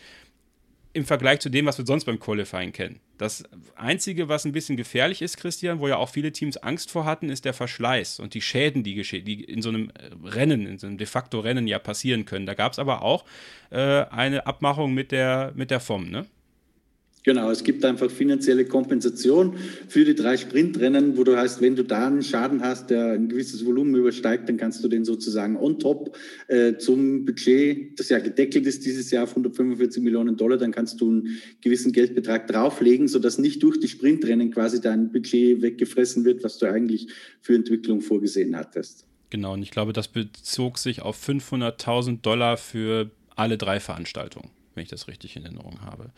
im 0.94 1.06
Vergleich 1.06 1.40
zu 1.40 1.50
dem, 1.50 1.66
was 1.66 1.78
wir 1.78 1.86
sonst 1.86 2.06
beim 2.06 2.20
Qualifying 2.20 2.72
kennen. 2.72 3.00
Das 3.18 3.44
Einzige, 3.76 4.28
was 4.28 4.46
ein 4.46 4.54
bisschen 4.54 4.78
gefährlich 4.78 5.22
ist, 5.22 5.38
Christian, 5.38 5.80
wo 5.80 5.88
ja 5.88 5.98
auch 5.98 6.10
viele 6.10 6.32
Teams 6.32 6.58
Angst 6.58 6.90
vor 6.90 7.06
hatten, 7.06 7.30
ist 7.30 7.46
der 7.46 7.54
Verschleiß 7.54 8.20
und 8.20 8.34
die 8.34 8.42
Schäden, 8.42 8.84
die, 8.84 9.02
die 9.24 9.44
in 9.44 9.62
so 9.62 9.70
einem 9.70 9.92
äh, 9.92 10.28
Rennen, 10.28 10.66
in 10.66 10.80
so 10.80 10.88
einem 10.88 10.98
de 10.98 11.06
facto 11.06 11.40
Rennen 11.40 11.68
ja 11.68 11.80
passieren 11.80 12.26
können. 12.26 12.46
Da 12.46 12.54
gab 12.54 12.72
es 12.72 12.80
aber 12.80 13.04
auch 13.04 13.26
äh, 13.70 13.78
eine 13.78 14.48
Abmachung 14.48 14.94
mit 14.94 15.12
der, 15.12 15.52
mit 15.56 15.70
der 15.70 15.80
FOM, 15.80 16.10
ne? 16.10 16.26
Genau, 17.30 17.52
es 17.52 17.64
gibt 17.64 17.86
einfach 17.86 18.10
finanzielle 18.10 18.66
Kompensation 18.66 19.56
für 19.88 20.04
die 20.04 20.16
drei 20.16 20.36
Sprintrennen, 20.36 21.16
wo 21.16 21.24
du 21.24 21.38
heißt, 21.38 21.62
wenn 21.62 21.76
du 21.76 21.84
da 21.84 22.08
einen 22.08 22.24
Schaden 22.24 22.64
hast, 22.64 22.90
der 22.90 23.12
ein 23.12 23.30
gewisses 23.30 23.64
Volumen 23.64 23.94
übersteigt, 23.94 24.50
dann 24.50 24.58
kannst 24.58 24.84
du 24.84 24.88
den 24.88 25.06
sozusagen 25.06 25.56
on 25.56 25.78
top 25.78 26.18
äh, 26.48 26.78
zum 26.78 27.26
Budget, 27.26 28.00
das 28.00 28.10
ja 28.10 28.18
gedeckelt 28.18 28.66
ist 28.66 28.84
dieses 28.84 29.12
Jahr 29.12 29.26
auf 29.26 29.30
145 29.30 30.02
Millionen 30.02 30.38
Dollar, 30.38 30.58
dann 30.58 30.72
kannst 30.72 31.02
du 31.02 31.08
einen 31.08 31.40
gewissen 31.62 31.92
Geldbetrag 31.92 32.48
drauflegen, 32.48 33.08
sodass 33.08 33.38
nicht 33.38 33.62
durch 33.62 33.80
die 33.80 33.90
Sprintrennen 33.90 34.50
quasi 34.50 34.82
dein 34.82 35.12
Budget 35.12 35.62
weggefressen 35.62 36.26
wird, 36.26 36.44
was 36.44 36.58
du 36.58 36.66
eigentlich 36.66 37.10
für 37.42 37.54
Entwicklung 37.54 38.02
vorgesehen 38.02 38.58
hattest. 38.58 39.06
Genau, 39.30 39.54
und 39.54 39.62
ich 39.62 39.70
glaube, 39.70 39.94
das 39.94 40.08
bezog 40.08 40.80
sich 40.80 41.04
auf 41.04 41.24
500.000 41.24 42.22
Dollar 42.22 42.58
für 42.58 43.12
alle 43.36 43.60
drei 43.60 43.80
Veranstaltungen, 43.80 44.50
wenn 44.76 44.84
ich 44.84 44.90
das 44.90 45.08
richtig 45.08 45.36
in 45.36 45.44
Erinnerung 45.44 45.82
habe 45.82 46.12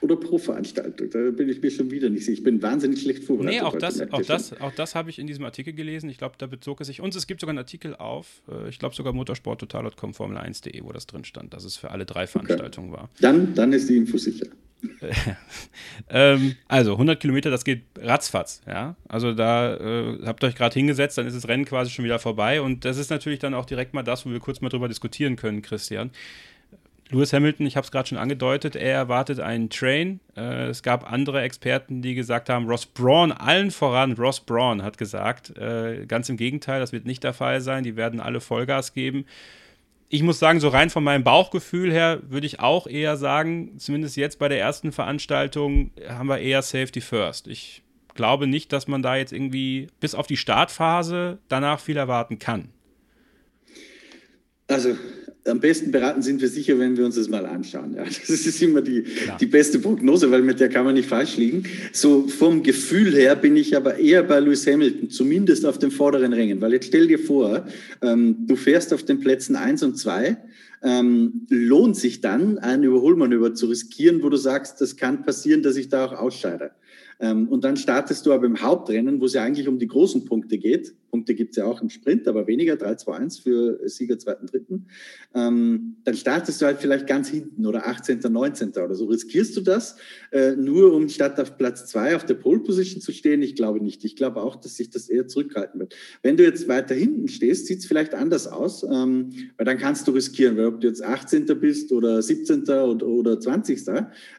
oder 0.00 0.16
pro 0.16 0.38
Veranstaltung. 0.38 1.10
Da 1.10 1.18
bin 1.30 1.48
ich 1.48 1.60
mir 1.60 1.70
schon 1.70 1.90
wieder 1.90 2.08
nicht 2.08 2.24
sicher. 2.24 2.38
Ich 2.38 2.44
bin 2.44 2.62
wahnsinnig 2.62 3.02
schlecht 3.02 3.24
vorbereitet. 3.24 3.60
Nee, 3.60 3.66
auch 3.66 3.76
das, 3.76 4.00
auch 4.12 4.22
das, 4.22 4.58
auch 4.60 4.72
das 4.74 4.94
habe 4.94 5.10
ich 5.10 5.18
in 5.18 5.26
diesem 5.26 5.44
Artikel 5.44 5.74
gelesen. 5.74 6.08
Ich 6.08 6.18
glaube, 6.18 6.36
da 6.38 6.46
bezog 6.46 6.80
es 6.80 6.86
sich. 6.86 7.00
Und 7.00 7.14
es 7.14 7.26
gibt 7.26 7.40
sogar 7.40 7.50
einen 7.50 7.58
Artikel 7.58 7.94
auf, 7.94 8.42
äh, 8.48 8.68
ich 8.68 8.78
glaube 8.78 8.94
sogar 8.94 9.12
motorsporttotal.com, 9.12 10.12
Formel1.de, 10.12 10.82
wo 10.82 10.92
das 10.92 11.06
drin 11.06 11.24
stand, 11.24 11.52
dass 11.52 11.64
es 11.64 11.76
für 11.76 11.90
alle 11.90 12.06
drei 12.06 12.26
Veranstaltungen 12.26 12.90
okay. 12.90 13.00
war. 13.00 13.10
Dann, 13.20 13.54
dann 13.54 13.72
ist 13.72 13.88
die 13.88 13.96
Info 13.96 14.16
sicher. 14.16 14.46
ähm, 16.08 16.56
also 16.66 16.92
100 16.92 17.20
Kilometer, 17.20 17.50
das 17.50 17.64
geht 17.64 17.82
ratzfatz, 17.98 18.62
ja. 18.66 18.96
Also 19.06 19.34
da 19.34 19.76
äh, 19.76 20.20
habt 20.24 20.42
ihr 20.42 20.46
euch 20.46 20.54
gerade 20.54 20.72
hingesetzt, 20.72 21.18
dann 21.18 21.26
ist 21.26 21.36
das 21.36 21.48
Rennen 21.48 21.66
quasi 21.66 21.90
schon 21.90 22.06
wieder 22.06 22.18
vorbei 22.18 22.62
und 22.62 22.86
das 22.86 22.96
ist 22.96 23.10
natürlich 23.10 23.40
dann 23.40 23.52
auch 23.52 23.66
direkt 23.66 23.92
mal 23.92 24.02
das, 24.02 24.24
wo 24.24 24.30
wir 24.30 24.40
kurz 24.40 24.62
mal 24.62 24.70
drüber 24.70 24.88
diskutieren 24.88 25.36
können, 25.36 25.60
Christian. 25.60 26.10
Lewis 27.10 27.32
Hamilton, 27.32 27.66
ich 27.66 27.76
habe 27.76 27.84
es 27.84 27.90
gerade 27.90 28.08
schon 28.08 28.18
angedeutet, 28.18 28.76
er 28.76 28.94
erwartet 28.94 29.40
einen 29.40 29.68
Train. 29.68 30.20
Äh, 30.36 30.68
es 30.68 30.82
gab 30.82 31.10
andere 31.10 31.42
Experten, 31.42 32.02
die 32.02 32.14
gesagt 32.14 32.48
haben, 32.48 32.68
Ross 32.68 32.86
Braun, 32.86 33.32
allen 33.32 33.72
voran, 33.72 34.12
Ross 34.12 34.40
Braun 34.40 34.82
hat 34.82 34.96
gesagt, 34.96 35.56
äh, 35.58 36.06
ganz 36.06 36.28
im 36.28 36.36
Gegenteil, 36.36 36.78
das 36.78 36.92
wird 36.92 37.06
nicht 37.06 37.24
der 37.24 37.34
Fall 37.34 37.60
sein, 37.60 37.82
die 37.82 37.96
werden 37.96 38.20
alle 38.20 38.40
Vollgas 38.40 38.94
geben. 38.94 39.26
Ich 40.08 40.22
muss 40.22 40.38
sagen, 40.38 40.60
so 40.60 40.68
rein 40.68 40.90
von 40.90 41.04
meinem 41.04 41.24
Bauchgefühl 41.24 41.92
her 41.92 42.20
würde 42.28 42.46
ich 42.46 42.60
auch 42.60 42.86
eher 42.86 43.16
sagen, 43.16 43.78
zumindest 43.78 44.16
jetzt 44.16 44.38
bei 44.38 44.48
der 44.48 44.60
ersten 44.60 44.92
Veranstaltung 44.92 45.90
haben 46.08 46.28
wir 46.28 46.38
eher 46.38 46.62
Safety 46.62 47.00
First. 47.00 47.48
Ich 47.48 47.82
glaube 48.14 48.46
nicht, 48.46 48.72
dass 48.72 48.88
man 48.88 49.02
da 49.02 49.16
jetzt 49.16 49.32
irgendwie 49.32 49.88
bis 50.00 50.14
auf 50.14 50.26
die 50.26 50.36
Startphase 50.36 51.38
danach 51.48 51.80
viel 51.80 51.96
erwarten 51.96 52.38
kann. 52.38 52.70
Also 54.70 54.96
am 55.46 55.58
besten 55.58 55.90
beraten 55.90 56.22
sind 56.22 56.40
wir 56.40 56.48
sicher, 56.48 56.78
wenn 56.78 56.96
wir 56.96 57.04
uns 57.04 57.16
das 57.16 57.28
mal 57.28 57.44
anschauen. 57.44 57.94
Ja, 57.94 58.04
das 58.04 58.28
ist 58.28 58.62
immer 58.62 58.82
die, 58.82 59.04
die 59.40 59.46
beste 59.46 59.78
Prognose, 59.78 60.30
weil 60.30 60.42
mit 60.42 60.60
der 60.60 60.68
kann 60.68 60.84
man 60.84 60.94
nicht 60.94 61.08
falsch 61.08 61.36
liegen. 61.36 61.64
So 61.92 62.28
vom 62.28 62.62
Gefühl 62.62 63.12
her 63.14 63.34
bin 63.36 63.56
ich 63.56 63.76
aber 63.76 63.98
eher 63.98 64.22
bei 64.22 64.38
Lewis 64.38 64.66
Hamilton, 64.66 65.10
zumindest 65.10 65.66
auf 65.66 65.78
den 65.78 65.90
vorderen 65.90 66.32
Rängen. 66.32 66.60
Weil 66.60 66.74
jetzt 66.74 66.86
stell 66.86 67.08
dir 67.08 67.18
vor, 67.18 67.66
ähm, 68.00 68.36
du 68.46 68.54
fährst 68.54 68.92
auf 68.92 69.02
den 69.02 69.18
Plätzen 69.18 69.56
eins 69.56 69.82
und 69.82 69.96
zwei 69.96 70.36
ähm, 70.82 71.46
lohnt 71.48 71.96
sich 71.96 72.20
dann, 72.20 72.58
ein 72.58 72.84
Überholmanöver 72.84 73.54
zu 73.54 73.66
riskieren, 73.66 74.22
wo 74.22 74.28
du 74.28 74.36
sagst, 74.36 74.80
das 74.80 74.96
kann 74.96 75.24
passieren, 75.24 75.62
dass 75.62 75.76
ich 75.76 75.88
da 75.88 76.06
auch 76.06 76.12
ausscheide. 76.12 76.70
Ähm, 77.18 77.48
und 77.48 77.64
dann 77.64 77.76
startest 77.76 78.24
du 78.24 78.32
aber 78.32 78.46
im 78.46 78.62
Hauptrennen, 78.62 79.20
wo 79.20 79.26
es 79.26 79.34
ja 79.34 79.42
eigentlich 79.42 79.68
um 79.68 79.78
die 79.78 79.88
großen 79.88 80.24
Punkte 80.24 80.58
geht. 80.58 80.94
Punkte 81.10 81.34
gibt 81.34 81.50
es 81.50 81.56
ja 81.56 81.64
auch 81.64 81.82
im 81.82 81.90
Sprint, 81.90 82.28
aber 82.28 82.46
weniger, 82.46 82.76
3, 82.76 82.94
2, 82.94 83.12
1 83.16 83.38
für 83.40 83.80
Sieger, 83.88 84.18
zweiten, 84.18 84.46
dritten. 84.46 84.86
Ähm, 85.34 85.96
dann 86.04 86.14
startest 86.14 86.60
du 86.60 86.66
halt 86.66 86.78
vielleicht 86.78 87.06
ganz 87.06 87.28
hinten 87.28 87.66
oder 87.66 87.86
18., 87.86 88.20
19. 88.20 88.70
oder 88.70 88.94
so. 88.94 89.06
Riskierst 89.06 89.56
du 89.56 89.60
das, 89.60 89.96
äh, 90.30 90.52
nur 90.52 90.92
um 90.94 91.08
statt 91.08 91.38
auf 91.40 91.56
Platz 91.56 91.86
2 91.86 92.16
auf 92.16 92.24
der 92.24 92.34
Pole 92.34 92.60
Position 92.60 93.00
zu 93.00 93.12
stehen? 93.12 93.42
Ich 93.42 93.56
glaube 93.56 93.82
nicht. 93.82 94.04
Ich 94.04 94.16
glaube 94.16 94.40
auch, 94.42 94.56
dass 94.56 94.76
sich 94.76 94.90
das 94.90 95.08
eher 95.08 95.26
zurückhalten 95.26 95.80
wird. 95.80 95.94
Wenn 96.22 96.36
du 96.36 96.44
jetzt 96.44 96.68
weiter 96.68 96.94
hinten 96.94 97.28
stehst, 97.28 97.66
sieht 97.66 97.80
es 97.80 97.86
vielleicht 97.86 98.14
anders 98.14 98.46
aus, 98.46 98.84
ähm, 98.84 99.30
weil 99.56 99.66
dann 99.66 99.78
kannst 99.78 100.06
du 100.06 100.12
riskieren, 100.12 100.56
weil 100.56 100.66
ob 100.66 100.80
du 100.80 100.88
jetzt 100.88 101.02
18. 101.02 101.46
bist 101.60 101.92
oder 101.92 102.22
17. 102.22 102.62
oder, 102.62 103.06
oder 103.06 103.40
20. 103.40 103.80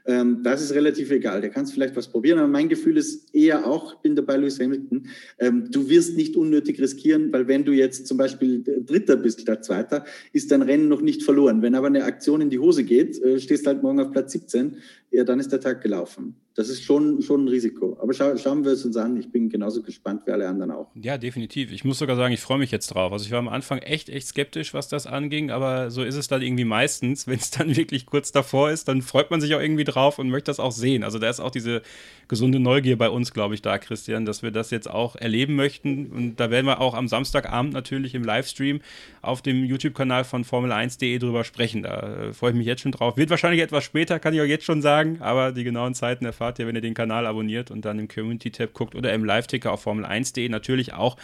Ähm, 0.06 0.42
das 0.44 0.62
ist 0.62 0.74
relativ 0.74 1.12
egal. 1.12 1.42
Da 1.42 1.50
kannst 1.50 1.74
vielleicht 1.74 1.96
was 1.96 2.08
probieren, 2.08 2.40
aber 2.40 2.48
mein 2.48 2.70
Gefühl 2.70 2.98
ist 2.98 3.34
eher 3.34 3.66
auch, 3.66 4.02
bin 4.02 4.16
dabei 4.16 4.38
Lewis 4.38 4.60
Hamilton, 4.60 5.08
ähm, 5.40 5.70
du 5.70 5.90
wirst 5.90 6.16
nicht 6.16 6.36
unnötig 6.36 6.61
riskieren, 6.68 7.32
weil 7.34 7.48
wenn 7.48 7.64
du 7.64 7.72
jetzt 7.72 8.08
zum 8.08 8.18
Beispiel 8.18 8.64
Dritter 8.86 9.18
bist 9.18 9.42
statt 9.42 9.66
Zweiter, 9.66 10.06
ist 10.34 10.52
dein 10.52 10.62
Rennen 10.62 10.88
noch 10.88 11.02
nicht 11.02 11.24
verloren. 11.24 11.62
Wenn 11.62 11.76
aber 11.76 11.88
eine 11.88 12.04
Aktion 12.04 12.42
in 12.42 12.50
die 12.50 12.60
Hose 12.60 12.84
geht, 12.84 13.22
äh, 13.22 13.40
stehst 13.40 13.68
halt 13.68 13.84
morgen 13.84 14.00
auf 14.00 14.12
Platz 14.12 14.32
17, 14.32 14.78
ja, 15.12 15.26
dann 15.26 15.40
ist 15.40 15.52
der 15.52 15.60
Tag 15.60 15.82
gelaufen. 15.82 16.36
Das 16.56 16.70
ist 16.70 16.84
schon, 16.84 17.22
schon 17.22 17.46
ein 17.46 17.48
Risiko. 17.48 17.98
Aber 18.02 18.14
schau, 18.14 18.36
schauen 18.38 18.66
wir 18.66 18.72
es 18.72 18.84
uns 18.84 18.98
an. 18.98 19.16
Ich 19.16 19.32
bin 19.32 19.50
genauso 19.50 19.82
gespannt 19.82 20.24
wie 20.26 20.32
alle 20.32 20.48
anderen 20.48 20.72
auch. 20.72 20.90
Ja, 20.96 21.18
definitiv. 21.18 21.72
Ich 21.72 21.86
muss 21.86 22.00
sogar 22.00 22.18
sagen, 22.18 22.34
ich 22.34 22.42
freue 22.42 22.58
mich 22.58 22.72
jetzt 22.72 22.88
drauf. 22.88 23.12
Also 23.14 23.26
ich 23.26 23.32
war 23.32 23.40
am 23.40 23.48
Anfang 23.48 23.80
echt, 23.80 24.10
echt 24.10 24.28
skeptisch, 24.28 24.74
was 24.74 24.90
das 24.90 25.08
anging, 25.08 25.50
aber 25.50 25.92
so 25.92 26.04
ist 26.04 26.16
es 26.16 26.28
dann 26.28 26.42
irgendwie 26.42 26.66
meistens. 26.66 27.26
Wenn 27.28 27.40
es 27.40 27.52
dann 27.52 27.76
wirklich 27.76 28.06
kurz 28.06 28.34
davor 28.34 28.70
ist, 28.70 28.90
dann 28.90 29.02
freut 29.02 29.32
man 29.32 29.40
sich 29.40 29.56
auch 29.56 29.62
irgendwie 29.62 29.86
drauf 29.86 30.20
und 30.20 30.30
möchte 30.30 30.50
das 30.50 30.60
auch 30.60 30.72
sehen. 30.74 31.04
Also 31.04 31.20
da 31.20 31.30
ist 31.30 31.40
auch 31.40 31.52
diese 31.52 31.82
gesunde 32.28 32.60
Neugier 32.60 32.98
bei 32.98 33.10
uns, 33.10 33.34
glaube 33.34 33.56
ich, 33.56 33.62
da, 33.62 33.78
Christian, 33.78 34.26
dass 34.26 34.44
wir 34.44 34.52
das 34.52 34.72
jetzt 34.72 34.90
auch 34.90 35.16
erleben 35.18 35.56
möchten. 35.56 36.08
Und 36.08 36.38
da 36.38 36.52
werden 36.52 36.66
wir 36.66 36.80
auch 36.80 36.94
am 36.94 37.10
Samstagabend 37.10 37.74
natürlich 37.74 38.14
im 38.14 38.24
Livestream 38.24 38.82
auf 39.22 39.42
dem 39.42 39.64
YouTube-Kanal 39.66 40.24
von 40.26 40.46
Formel1.de 40.46 41.18
drüber 41.18 41.44
sprechen. 41.44 41.84
Da 41.84 42.28
äh, 42.30 42.34
freue 42.34 42.52
ich 42.52 42.58
mich 42.58 42.68
jetzt 42.68 42.82
schon 42.82 42.92
drauf. 42.92 43.18
Wird 43.18 43.30
wahrscheinlich 43.30 43.62
etwas 43.62 43.84
später, 43.84 44.20
kann 44.20 44.34
ich 44.34 44.42
auch 44.42 44.46
jetzt 44.46 44.66
schon 44.66 44.82
sagen, 44.82 45.01
aber 45.20 45.52
die 45.52 45.64
genauen 45.64 45.94
Zeiten 45.94 46.26
erfahrt 46.26 46.60
ihr, 46.60 46.68
wenn 46.68 46.76
ihr 46.76 46.82
den 46.82 46.94
Kanal 46.94 47.26
abonniert 47.26 47.72
und 47.72 47.86
dann 47.86 48.00
im 48.00 48.08
Community-Tab 48.08 48.74
guckt 48.74 48.96
oder 48.96 49.14
im 49.14 49.24
Live-Ticker 49.24 49.72
auf 49.72 49.86
Formel1.de. 49.86 50.50
Natürlich 50.50 50.94
auch, 50.94 51.18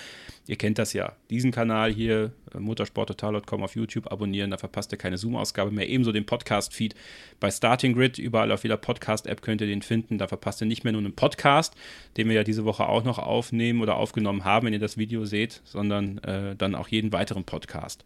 ihr 0.48 0.55
kennt 0.55 0.77
das 0.77 0.93
ja, 0.93 1.13
diesen 1.29 1.51
Kanal 1.51 1.91
hier, 1.91 2.31
äh, 2.53 2.60
motorsporttotal.com 2.60 3.63
auf 3.63 3.75
YouTube 3.75 4.12
abonnieren, 4.12 4.51
da 4.51 4.57
verpasst 4.57 4.91
ihr 4.91 4.98
keine 4.98 5.17
Zoom-Ausgabe 5.17 5.72
mehr. 5.72 5.89
Ebenso 5.89 6.12
den 6.12 6.25
Podcast-Feed 6.25 6.96
bei 7.39 7.51
Starting 7.51 7.93
Grid, 7.93 8.17
überall 8.17 8.51
auf 8.51 8.63
jeder 8.63 8.77
Podcast-App 8.77 9.41
könnt 9.41 9.62
ihr 9.62 9.67
den 9.67 9.81
finden. 9.81 10.17
Da 10.17 10.27
verpasst 10.27 10.62
ihr 10.62 10.67
nicht 10.67 10.84
mehr 10.84 10.93
nur 10.93 11.01
einen 11.01 11.13
Podcast, 11.13 11.75
den 12.17 12.27
wir 12.27 12.36
ja 12.36 12.43
diese 12.43 12.65
Woche 12.65 12.88
auch 12.88 13.03
noch 13.03 13.19
aufnehmen 13.19 13.81
oder 13.81 13.96
aufgenommen 13.96 14.46
haben, 14.46 14.67
wenn 14.67 14.74
ihr 14.74 14.79
das 14.79 14.98
Video 14.98 15.25
seht, 15.25 15.62
sondern 15.65 16.17
äh, 16.19 16.55
dann 16.55 16.75
auch 16.75 16.88
jeden 16.88 17.12
weiteren 17.12 17.43
Podcast. 17.43 18.05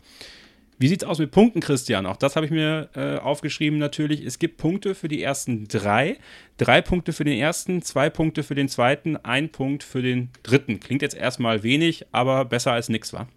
Wie 0.81 0.87
sieht 0.87 1.03
es 1.03 1.07
aus 1.07 1.19
mit 1.19 1.29
Punkten, 1.29 1.59
Christian? 1.59 2.07
Auch 2.07 2.17
das 2.17 2.35
habe 2.35 2.47
ich 2.47 2.51
mir 2.51 2.89
äh, 2.95 3.17
aufgeschrieben 3.17 3.77
natürlich. 3.77 4.25
Es 4.25 4.39
gibt 4.39 4.57
Punkte 4.57 4.95
für 4.95 5.07
die 5.07 5.21
ersten 5.21 5.67
drei. 5.67 6.17
Drei 6.57 6.81
Punkte 6.81 7.13
für 7.13 7.23
den 7.23 7.37
ersten, 7.37 7.83
zwei 7.83 8.09
Punkte 8.09 8.41
für 8.41 8.55
den 8.55 8.67
zweiten, 8.67 9.15
ein 9.15 9.51
Punkt 9.51 9.83
für 9.83 10.01
den 10.01 10.29
dritten. 10.41 10.79
Klingt 10.79 11.03
jetzt 11.03 11.15
erstmal 11.15 11.61
wenig, 11.61 12.07
aber 12.11 12.45
besser 12.45 12.71
als 12.71 12.89
nichts, 12.89 13.13
wa? 13.13 13.27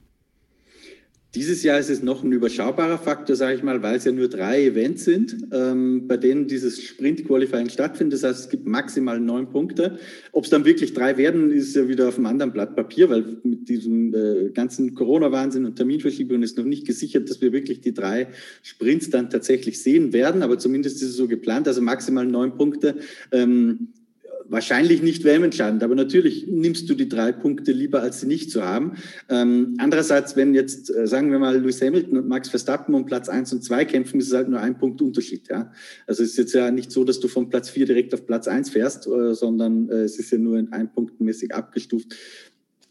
Dieses 1.35 1.64
Jahr 1.64 1.81
ist 1.81 1.91
es 1.91 2.00
noch 2.00 2.23
ein 2.23 2.31
überschaubarer 2.31 2.97
Faktor, 2.97 3.35
sage 3.35 3.57
ich 3.57 3.64
mal, 3.64 3.83
weil 3.83 3.97
es 3.97 4.05
ja 4.05 4.12
nur 4.12 4.29
drei 4.29 4.67
Events 4.67 5.05
sind, 5.05 5.37
ähm, 5.50 6.07
bei 6.07 6.17
denen 6.17 6.47
dieses 6.47 6.81
Sprint-Qualifying 6.81 7.69
stattfindet. 7.71 8.23
Das 8.23 8.23
heißt, 8.23 8.41
es 8.45 8.49
gibt 8.49 8.67
maximal 8.67 9.19
neun 9.19 9.50
Punkte. 9.50 9.99
Ob 10.31 10.45
es 10.45 10.50
dann 10.50 10.64
wirklich 10.64 10.95
drei 10.95 11.17
werden, 11.17 11.50
ist 11.50 11.75
ja 11.75 11.88
wieder 11.88 12.09
auf 12.09 12.19
einem 12.19 12.26
anderen 12.26 12.53
Blatt 12.53 12.76
Papier, 12.76 13.11
weil 13.11 13.25
mit 13.43 13.69
diesem 13.69 14.14
äh, 14.14 14.50
ganzen 14.50 14.95
Corona-Wahnsinn 14.95 15.64
und 15.64 15.75
Terminverschiebungen 15.75 16.45
ist 16.45 16.57
noch 16.57 16.64
nicht 16.64 16.87
gesichert, 16.87 17.29
dass 17.29 17.41
wir 17.41 17.53
wirklich 17.53 17.81
die 17.81 17.95
drei 17.95 18.29
Sprints 18.62 19.11
dann 19.11 19.29
tatsächlich 19.29 19.83
sehen 19.83 20.12
werden. 20.12 20.43
Aber 20.45 20.61
zumindest 20.61 21.03
ist 21.03 21.11
es 21.11 21.17
so 21.17 21.26
geplant, 21.26 21.67
also 21.67 21.83
maximal 21.83 22.26
neun 22.26 22.57
Punkte. 22.57 22.95
Ähm, 23.33 23.88
wahrscheinlich 24.49 25.03
nicht 25.03 25.25
WM-entscheidend, 25.25 25.83
aber 25.83 25.95
natürlich 25.95 26.47
nimmst 26.47 26.89
du 26.89 26.95
die 26.95 27.09
drei 27.09 27.33
Punkte 27.33 27.73
lieber, 27.73 28.03
als 28.03 28.21
sie 28.21 28.27
nicht 28.27 28.51
zu 28.51 28.65
haben. 28.65 28.95
Ähm, 29.29 29.75
andererseits, 29.79 30.37
wenn 30.37 30.55
jetzt, 30.55 30.95
äh, 30.95 31.07
sagen 31.07 31.31
wir 31.31 31.39
mal, 31.39 31.57
Lewis 31.57 31.81
Hamilton 31.81 32.19
und 32.19 32.29
Max 32.29 32.49
Verstappen 32.49 32.95
um 32.95 33.07
Platz 33.07 33.29
eins 33.29 33.53
und 33.53 33.63
zwei 33.63 33.85
kämpfen, 33.85 34.21
ist 34.21 34.29
es 34.29 34.35
halt 34.35 34.49
nur 34.49 34.61
ein 34.61 34.79
Punkt 34.79 35.01
Unterschied. 35.03 35.49
Ja? 35.49 35.73
Also 36.07 36.23
es 36.23 36.31
ist 36.31 36.39
jetzt 36.39 36.55
ja 36.55 36.71
nicht 36.71 36.91
so, 36.91 37.05
dass 37.05 37.21
du 37.21 37.29
von 37.29 37.49
Platz 37.49 37.71
vier 37.71 37.87
direkt 37.87 38.13
auf 38.15 38.27
Platz 38.27 38.49
eins 38.49 38.71
fährst, 38.71 39.07
äh, 39.07 39.35
sondern 39.35 39.89
äh, 39.89 40.03
es 40.03 40.19
ist 40.19 40.31
ja 40.31 40.39
nur 40.39 40.59
in 40.59 40.73
ein 40.73 40.93
Punktmäßig 40.93 41.55
abgestuft. 41.55 42.15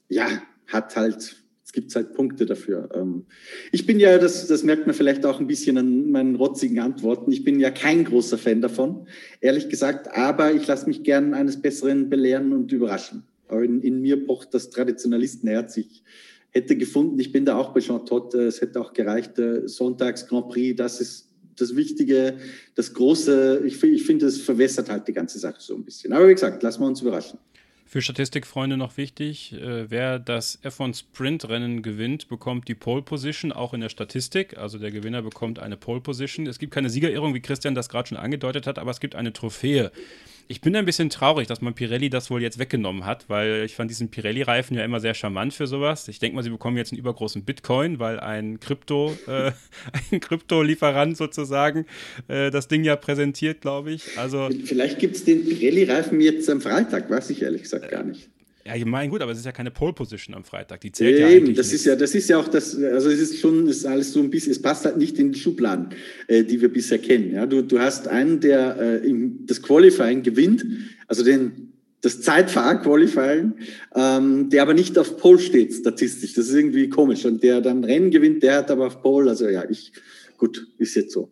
Ja, 0.09 0.27
hat 0.67 0.95
halt 0.95 1.42
gibt 1.73 1.89
es 1.89 1.95
halt 1.95 2.13
Punkte 2.13 2.45
dafür. 2.45 2.89
Ähm, 2.93 3.25
ich 3.71 3.85
bin 3.85 3.99
ja, 3.99 4.17
das, 4.17 4.47
das 4.47 4.63
merkt 4.63 4.85
man 4.85 4.95
vielleicht 4.95 5.25
auch 5.25 5.39
ein 5.39 5.47
bisschen 5.47 5.77
an 5.77 6.11
meinen 6.11 6.35
rotzigen 6.35 6.79
Antworten, 6.79 7.31
ich 7.31 7.43
bin 7.43 7.59
ja 7.59 7.71
kein 7.71 8.05
großer 8.05 8.37
Fan 8.37 8.61
davon, 8.61 9.07
ehrlich 9.41 9.67
gesagt, 9.67 10.15
aber 10.15 10.53
ich 10.53 10.65
lasse 10.65 10.87
mich 10.87 11.03
gern 11.03 11.33
eines 11.33 11.61
Besseren 11.61 12.09
belehren 12.09 12.53
und 12.53 12.71
überraschen. 12.71 13.23
In, 13.51 13.81
in 13.81 14.01
mir 14.01 14.25
pocht 14.25 14.53
das 14.53 14.69
Traditionalistenherz. 14.69 15.77
Ich 15.77 16.03
hätte 16.51 16.75
gefunden, 16.77 17.19
ich 17.19 17.31
bin 17.31 17.45
da 17.45 17.57
auch 17.57 17.73
bei 17.73 17.81
Jean 17.81 18.05
Todt, 18.05 18.33
äh, 18.35 18.45
es 18.45 18.61
hätte 18.61 18.79
auch 18.79 18.93
gereicht, 18.93 19.37
äh, 19.39 19.67
Sonntags 19.67 20.27
Grand 20.27 20.49
Prix, 20.49 20.77
das 20.77 21.01
ist 21.01 21.29
das 21.57 21.75
Wichtige, 21.75 22.37
das 22.75 22.93
Große. 22.93 23.61
Ich, 23.65 23.83
ich 23.83 24.05
finde, 24.05 24.27
es 24.27 24.41
verwässert 24.41 24.89
halt 24.89 25.07
die 25.07 25.13
ganze 25.13 25.39
Sache 25.39 25.57
so 25.59 25.75
ein 25.75 25.83
bisschen. 25.83 26.13
Aber 26.13 26.27
wie 26.27 26.33
gesagt, 26.33 26.63
lassen 26.63 26.81
wir 26.81 26.87
uns 26.87 27.01
überraschen. 27.01 27.39
Für 27.93 28.01
Statistikfreunde 28.01 28.75
noch 28.75 28.97
wichtig, 28.97 29.53
äh, 29.53 29.91
wer 29.91 30.17
das 30.17 30.59
F1 30.63 31.01
Sprint-Rennen 31.01 31.83
gewinnt, 31.83 32.27
bekommt 32.27 32.67
die 32.67 32.73
Pole 32.73 33.03
Position 33.03 33.51
auch 33.51 33.71
in 33.75 33.81
der 33.81 33.89
Statistik. 33.89 34.57
Also 34.57 34.79
der 34.79 34.89
Gewinner 34.89 35.21
bekommt 35.21 35.59
eine 35.59 35.77
Pole 35.77 36.01
Position. 36.01 36.47
Es 36.47 36.57
gibt 36.57 36.73
keine 36.73 36.89
Siegerehrung, 36.89 37.35
wie 37.35 37.39
Christian 37.39 37.75
das 37.75 37.89
gerade 37.89 38.09
schon 38.09 38.17
angedeutet 38.17 38.65
hat, 38.65 38.79
aber 38.79 38.89
es 38.89 38.99
gibt 38.99 39.13
eine 39.13 39.31
Trophäe. 39.31 39.91
Ich 40.47 40.61
bin 40.61 40.75
ein 40.75 40.85
bisschen 40.85 41.09
traurig, 41.09 41.47
dass 41.47 41.61
man 41.61 41.73
Pirelli 41.73 42.09
das 42.09 42.29
wohl 42.29 42.41
jetzt 42.41 42.59
weggenommen 42.59 43.05
hat, 43.05 43.29
weil 43.29 43.63
ich 43.65 43.75
fand 43.75 43.89
diesen 43.89 44.09
Pirelli-Reifen 44.09 44.75
ja 44.77 44.83
immer 44.83 44.99
sehr 44.99 45.13
charmant 45.13 45.53
für 45.53 45.67
sowas. 45.67 46.07
Ich 46.07 46.19
denke 46.19 46.35
mal, 46.35 46.43
sie 46.43 46.49
bekommen 46.49 46.77
jetzt 46.77 46.91
einen 46.91 46.99
übergroßen 46.99 47.43
Bitcoin, 47.43 47.99
weil 47.99 48.19
ein 48.19 48.59
Krypto, 48.59 49.15
äh, 49.27 49.51
ein 50.11 50.19
Krypto-Lieferant 50.19 51.15
sozusagen 51.15 51.85
äh, 52.27 52.51
das 52.51 52.67
Ding 52.67 52.83
ja 52.83 52.95
präsentiert, 52.95 53.61
glaube 53.61 53.91
ich. 53.91 54.17
Also 54.17 54.49
vielleicht 54.65 54.99
gibt 54.99 55.15
es 55.15 55.23
den 55.23 55.45
Pirelli-Reifen 55.45 56.19
jetzt 56.19 56.49
am 56.49 56.61
Freitag, 56.61 57.09
weiß 57.09 57.29
ich 57.29 57.41
ehrlich 57.41 57.63
gesagt 57.63 57.89
gar 57.89 58.03
nicht. 58.03 58.29
Ja, 58.65 58.75
ich 58.75 58.85
meine, 58.85 59.09
gut, 59.09 59.21
aber 59.21 59.33
es 59.33 59.39
ist 59.39 59.45
ja 59.45 59.51
keine 59.51 59.71
Pole 59.71 59.91
Position 59.91 60.35
am 60.35 60.45
Freitag. 60.45 60.79
Die 60.81 60.91
zählt 60.91 61.19
ja, 61.19 61.27
ja 61.27 61.35
eben. 61.35 61.53
Das 61.53 61.67
nicht. 61.67 61.75
ist 61.75 61.85
ja, 61.85 61.97
das 61.97 62.15
ist 62.15 62.29
ja 62.29 62.37
auch 62.37 62.47
das, 62.47 62.75
also 62.77 63.09
es 63.09 63.19
ist 63.19 63.39
schon, 63.39 63.67
es 63.67 63.79
ist 63.79 63.85
alles 63.85 64.13
so 64.13 64.21
ein 64.21 64.29
bisschen, 64.29 64.53
es 64.53 64.61
passt 64.61 64.85
halt 64.85 64.97
nicht 64.97 65.19
in 65.19 65.33
die 65.33 65.39
Schubladen, 65.39 65.89
äh, 66.27 66.43
die 66.43 66.61
wir 66.61 66.71
bisher 66.71 66.99
kennen. 66.99 67.33
Ja, 67.33 67.45
du, 67.45 67.61
du 67.61 67.79
hast 67.79 68.07
einen, 68.07 68.39
der 68.39 68.77
äh, 68.79 69.07
im, 69.07 69.45
das 69.45 69.61
Qualifying 69.61 70.23
gewinnt, 70.23 70.65
also 71.07 71.25
den, 71.25 71.73
das 71.99 72.21
Zeitfahr-Qualifying, 72.21 73.53
ähm, 73.95 74.49
der 74.49 74.61
aber 74.61 74.73
nicht 74.73 74.97
auf 74.97 75.17
Pole 75.17 75.39
steht, 75.39 75.73
statistisch. 75.73 76.33
Das 76.33 76.47
ist 76.47 76.55
irgendwie 76.55 76.87
komisch. 76.87 77.25
Und 77.25 77.43
der 77.43 77.59
dann 77.59 77.83
Rennen 77.83 78.11
gewinnt, 78.11 78.43
der 78.43 78.57
hat 78.57 78.71
aber 78.71 78.87
auf 78.87 79.01
Pole, 79.01 79.29
also 79.29 79.49
ja, 79.49 79.69
ich, 79.69 79.91
gut, 80.37 80.67
ist 80.77 80.95
jetzt 80.95 81.11
so. 81.11 81.29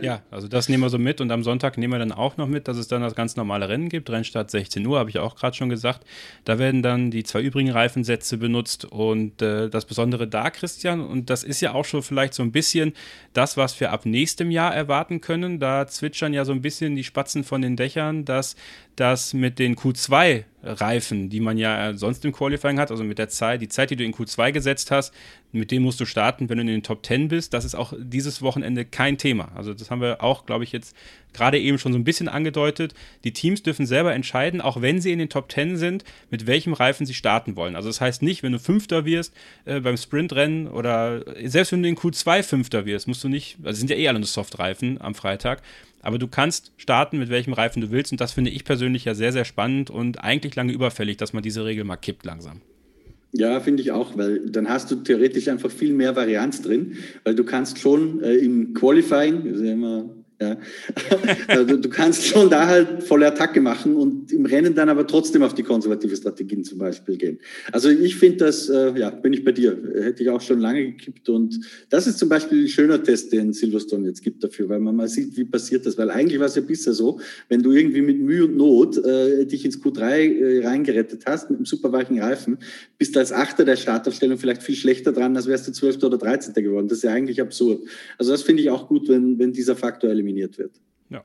Ja, 0.00 0.22
also 0.30 0.48
das 0.48 0.68
nehmen 0.68 0.82
wir 0.82 0.90
so 0.90 0.98
mit 0.98 1.20
und 1.20 1.30
am 1.30 1.42
Sonntag 1.42 1.78
nehmen 1.78 1.92
wir 1.92 1.98
dann 1.98 2.12
auch 2.12 2.36
noch 2.36 2.46
mit, 2.46 2.68
dass 2.68 2.76
es 2.76 2.88
dann 2.88 3.02
das 3.02 3.14
ganz 3.14 3.36
normale 3.36 3.68
Rennen 3.68 3.88
gibt. 3.88 4.10
Rennstart 4.10 4.50
16 4.50 4.86
Uhr, 4.86 4.98
habe 4.98 5.10
ich 5.10 5.18
auch 5.18 5.36
gerade 5.36 5.56
schon 5.56 5.68
gesagt. 5.68 6.06
Da 6.44 6.58
werden 6.58 6.82
dann 6.82 7.10
die 7.10 7.24
zwei 7.24 7.40
übrigen 7.40 7.70
Reifensätze 7.70 8.38
benutzt 8.38 8.84
und 8.84 9.42
äh, 9.42 9.68
das 9.68 9.84
Besondere 9.84 10.28
da, 10.28 10.50
Christian, 10.50 11.00
und 11.00 11.30
das 11.30 11.44
ist 11.44 11.60
ja 11.60 11.72
auch 11.72 11.84
schon 11.84 12.02
vielleicht 12.02 12.34
so 12.34 12.42
ein 12.42 12.52
bisschen 12.52 12.92
das, 13.32 13.56
was 13.56 13.78
wir 13.80 13.92
ab 13.92 14.06
nächstem 14.06 14.50
Jahr 14.50 14.74
erwarten 14.74 15.20
können. 15.20 15.60
Da 15.60 15.86
zwitschern 15.86 16.34
ja 16.34 16.44
so 16.44 16.52
ein 16.52 16.62
bisschen 16.62 16.96
die 16.96 17.04
Spatzen 17.04 17.44
von 17.44 17.62
den 17.62 17.76
Dächern, 17.76 18.24
dass 18.24 18.56
das 18.96 19.34
mit 19.34 19.58
den 19.58 19.76
Q2 19.76 20.44
Reifen, 20.62 21.30
die 21.30 21.40
man 21.40 21.56
ja 21.56 21.94
sonst 21.94 22.24
im 22.24 22.32
Qualifying 22.32 22.80
hat, 22.80 22.90
also 22.90 23.04
mit 23.04 23.18
der 23.18 23.28
Zeit, 23.28 23.62
die 23.62 23.68
Zeit, 23.68 23.90
die 23.90 23.96
du 23.96 24.04
in 24.04 24.12
Q2 24.12 24.50
gesetzt 24.50 24.90
hast, 24.90 25.14
mit 25.52 25.70
dem 25.70 25.82
musst 25.82 26.00
du 26.00 26.04
starten, 26.04 26.48
wenn 26.48 26.58
du 26.58 26.62
in 26.62 26.66
den 26.66 26.82
Top 26.82 27.06
10 27.06 27.28
bist. 27.28 27.54
Das 27.54 27.64
ist 27.64 27.74
auch 27.74 27.92
dieses 27.96 28.42
Wochenende 28.42 28.84
kein 28.84 29.18
Thema. 29.18 29.52
Also 29.54 29.72
das 29.72 29.90
haben 29.90 30.00
wir 30.00 30.22
auch, 30.22 30.46
glaube 30.46 30.64
ich, 30.64 30.72
jetzt 30.72 30.96
gerade 31.32 31.58
eben 31.58 31.78
schon 31.78 31.92
so 31.92 31.98
ein 31.98 32.04
bisschen 32.04 32.28
angedeutet. 32.28 32.92
Die 33.24 33.32
Teams 33.32 33.62
dürfen 33.62 33.86
selber 33.86 34.12
entscheiden, 34.12 34.60
auch 34.60 34.82
wenn 34.82 35.00
sie 35.00 35.12
in 35.12 35.20
den 35.20 35.28
Top 35.28 35.50
10 35.50 35.76
sind, 35.76 36.04
mit 36.30 36.46
welchem 36.46 36.72
Reifen 36.72 37.06
sie 37.06 37.14
starten 37.14 37.56
wollen. 37.56 37.76
Also 37.76 37.88
das 37.88 38.00
heißt 38.00 38.22
nicht, 38.22 38.42
wenn 38.42 38.52
du 38.52 38.58
Fünfter 38.58 39.04
wirst 39.04 39.32
äh, 39.64 39.80
beim 39.80 39.96
Sprintrennen 39.96 40.66
oder 40.66 41.24
selbst 41.44 41.72
wenn 41.72 41.82
du 41.82 41.88
in 41.88 41.96
Q2 41.96 42.42
Fünfter 42.42 42.84
wirst, 42.84 43.06
musst 43.06 43.22
du 43.22 43.28
nicht, 43.28 43.58
also 43.62 43.78
sind 43.78 43.90
ja 43.90 43.96
eh 43.96 44.08
alle 44.08 44.18
nur 44.18 44.26
Softreifen 44.26 45.00
am 45.00 45.14
Freitag, 45.14 45.62
aber 46.08 46.18
du 46.18 46.26
kannst 46.26 46.72
starten, 46.78 47.18
mit 47.18 47.28
welchem 47.28 47.52
Reifen 47.52 47.82
du 47.82 47.90
willst 47.90 48.12
und 48.12 48.20
das 48.22 48.32
finde 48.32 48.50
ich 48.50 48.64
persönlich 48.64 49.04
ja 49.04 49.12
sehr, 49.12 49.30
sehr 49.30 49.44
spannend 49.44 49.90
und 49.90 50.24
eigentlich 50.24 50.56
lange 50.56 50.72
überfällig, 50.72 51.18
dass 51.18 51.34
man 51.34 51.42
diese 51.42 51.66
Regel 51.66 51.84
mal 51.84 51.98
kippt 51.98 52.24
langsam. 52.24 52.62
Ja, 53.32 53.60
finde 53.60 53.82
ich 53.82 53.92
auch, 53.92 54.16
weil 54.16 54.48
dann 54.48 54.70
hast 54.70 54.90
du 54.90 54.96
theoretisch 54.96 55.48
einfach 55.48 55.70
viel 55.70 55.92
mehr 55.92 56.16
Varianz 56.16 56.62
drin, 56.62 56.96
weil 57.24 57.34
du 57.34 57.44
kannst 57.44 57.78
schon 57.78 58.22
äh, 58.22 58.36
im 58.36 58.72
Qualifying, 58.72 59.54
ja 59.62 59.72
immer 59.72 60.08
ja. 60.40 60.56
Also 61.48 61.76
du 61.76 61.88
kannst 61.88 62.26
schon 62.26 62.48
da 62.48 62.66
halt 62.66 63.02
volle 63.02 63.26
Attacke 63.26 63.60
machen 63.60 63.96
und 63.96 64.32
im 64.32 64.46
Rennen 64.46 64.74
dann 64.74 64.88
aber 64.88 65.06
trotzdem 65.06 65.42
auf 65.42 65.54
die 65.54 65.62
konservative 65.62 66.14
Strategien 66.14 66.62
zum 66.62 66.78
Beispiel 66.78 67.16
gehen. 67.16 67.38
Also 67.72 67.88
ich 67.88 68.16
finde 68.16 68.44
das, 68.44 68.68
äh, 68.68 68.96
ja, 68.98 69.10
bin 69.10 69.32
ich 69.32 69.44
bei 69.44 69.52
dir, 69.52 69.76
hätte 70.00 70.22
ich 70.22 70.30
auch 70.30 70.40
schon 70.40 70.60
lange 70.60 70.84
gekippt 70.92 71.28
und 71.28 71.58
das 71.90 72.06
ist 72.06 72.18
zum 72.18 72.28
Beispiel 72.28 72.64
ein 72.64 72.68
schöner 72.68 73.02
Test, 73.02 73.32
den 73.32 73.52
Silverstone 73.52 74.06
jetzt 74.06 74.22
gibt 74.22 74.44
dafür, 74.44 74.68
weil 74.68 74.80
man 74.80 74.94
mal 74.94 75.08
sieht, 75.08 75.36
wie 75.36 75.44
passiert 75.44 75.86
das, 75.86 75.98
weil 75.98 76.10
eigentlich 76.10 76.38
war 76.38 76.46
es 76.46 76.54
ja 76.54 76.62
bisher 76.62 76.92
so, 76.92 77.20
wenn 77.48 77.62
du 77.62 77.72
irgendwie 77.72 78.02
mit 78.02 78.20
Mühe 78.20 78.44
und 78.44 78.56
Not 78.56 78.96
äh, 78.98 79.44
dich 79.44 79.64
ins 79.64 79.82
Q3 79.82 80.02
äh, 80.02 80.66
reingerettet 80.66 81.24
hast 81.26 81.50
mit 81.50 81.58
einem 81.58 81.66
super 81.66 81.90
weichen 81.92 82.20
Reifen, 82.20 82.58
bist 82.96 83.16
du 83.16 83.18
als 83.18 83.32
Achter 83.32 83.64
der 83.64 83.76
Startaufstellung 83.76 84.38
vielleicht 84.38 84.62
viel 84.62 84.76
schlechter 84.76 85.12
dran, 85.12 85.36
als 85.36 85.46
wärst 85.46 85.66
du 85.66 85.72
Zwölfter 85.72 86.06
oder 86.06 86.18
Dreizehnter 86.18 86.62
geworden. 86.62 86.86
Das 86.88 86.98
ist 86.98 87.04
ja 87.04 87.12
eigentlich 87.12 87.40
absurd. 87.40 87.82
Also 88.18 88.30
das 88.32 88.42
finde 88.42 88.62
ich 88.62 88.70
auch 88.70 88.88
gut, 88.88 89.08
wenn, 89.08 89.38
wenn 89.38 89.52
dieser 89.52 89.74
Faktor 89.74 90.10
eliminiert 90.10 90.27
eliminiert 90.28 90.58
wird. 90.58 90.80
Ja. 91.10 91.24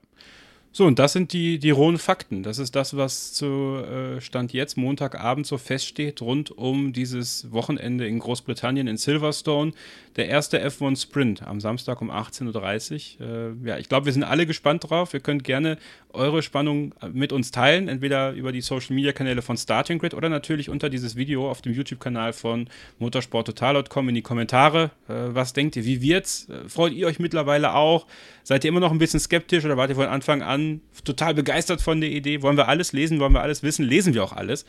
So, 0.75 0.87
und 0.87 0.97
das 0.97 1.13
sind 1.13 1.33
die, 1.33 1.59
die 1.59 1.69
rohen 1.69 1.99
Fakten. 1.99 2.41
Das 2.41 2.57
ist 2.57 2.75
das, 2.75 2.97
was 2.97 3.31
zu 3.31 3.45
äh, 3.77 4.19
Stand 4.21 4.53
jetzt, 4.53 4.75
Montagabend, 4.75 5.45
so 5.45 5.59
feststeht, 5.59 6.19
rund 6.19 6.49
um 6.49 6.93
dieses 6.93 7.51
Wochenende 7.51 8.07
in 8.07 8.17
Großbritannien 8.17 8.87
in 8.87 8.97
Silverstone. 8.97 9.73
Der 10.15 10.29
erste 10.29 10.65
F1 10.65 11.03
Sprint 11.03 11.43
am 11.43 11.59
Samstag 11.59 12.01
um 12.01 12.09
18.30 12.09 13.19
Uhr. 13.19 13.27
Äh, 13.65 13.69
ja, 13.69 13.77
ich 13.77 13.87
glaube, 13.87 14.07
wir 14.07 14.13
sind 14.13 14.23
alle 14.23 14.47
gespannt 14.47 14.89
drauf. 14.89 15.13
Ihr 15.13 15.19
könnt 15.19 15.43
gerne 15.43 15.77
eure 16.11 16.41
Spannung 16.41 16.95
äh, 17.01 17.09
mit 17.09 17.31
uns 17.33 17.51
teilen, 17.51 17.87
entweder 17.87 18.31
über 18.31 18.51
die 18.51 18.61
Social 18.61 18.95
Media 18.95 19.11
Kanäle 19.11 19.43
von 19.43 19.57
Starting 19.57 19.99
Grid 19.99 20.15
oder 20.15 20.29
natürlich 20.29 20.69
unter 20.69 20.89
dieses 20.89 21.15
Video 21.15 21.51
auf 21.51 21.61
dem 21.61 21.73
YouTube-Kanal 21.73 22.33
von 22.33 22.67
motorsporttotal.com 22.97 24.09
in 24.09 24.15
die 24.15 24.21
Kommentare. 24.23 24.89
Äh, 25.07 25.13
was 25.35 25.53
denkt 25.53 25.75
ihr? 25.75 25.85
Wie 25.85 26.01
wird's? 26.01 26.49
Äh, 26.49 26.67
freut 26.67 26.93
ihr 26.93 27.05
euch 27.05 27.19
mittlerweile 27.19 27.75
auch? 27.75 28.07
Seid 28.43 28.63
ihr 28.63 28.69
immer 28.69 28.79
noch 28.79 28.91
ein 28.91 28.97
bisschen 28.97 29.19
skeptisch 29.19 29.63
oder 29.65 29.77
wart 29.77 29.89
ihr 29.89 29.95
von 29.95 30.07
Anfang 30.07 30.41
an 30.41 30.62
total 31.03 31.33
begeistert 31.33 31.81
von 31.81 32.01
der 32.01 32.11
Idee? 32.11 32.41
Wollen 32.41 32.57
wir 32.57 32.67
alles 32.67 32.93
lesen? 32.93 33.19
Wollen 33.19 33.33
wir 33.33 33.41
alles 33.41 33.63
wissen? 33.63 33.85
Lesen 33.85 34.13
wir 34.13 34.23
auch 34.23 34.33
alles? 34.33 34.65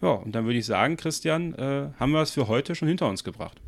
Ja, 0.00 0.10
und 0.10 0.34
dann 0.34 0.44
würde 0.44 0.58
ich 0.58 0.66
sagen, 0.66 0.96
Christian, 0.96 1.54
äh, 1.54 1.88
haben 1.98 2.12
wir 2.12 2.22
es 2.22 2.30
für 2.30 2.48
heute 2.48 2.74
schon 2.74 2.88
hinter 2.88 3.08
uns 3.08 3.24
gebracht. 3.24 3.60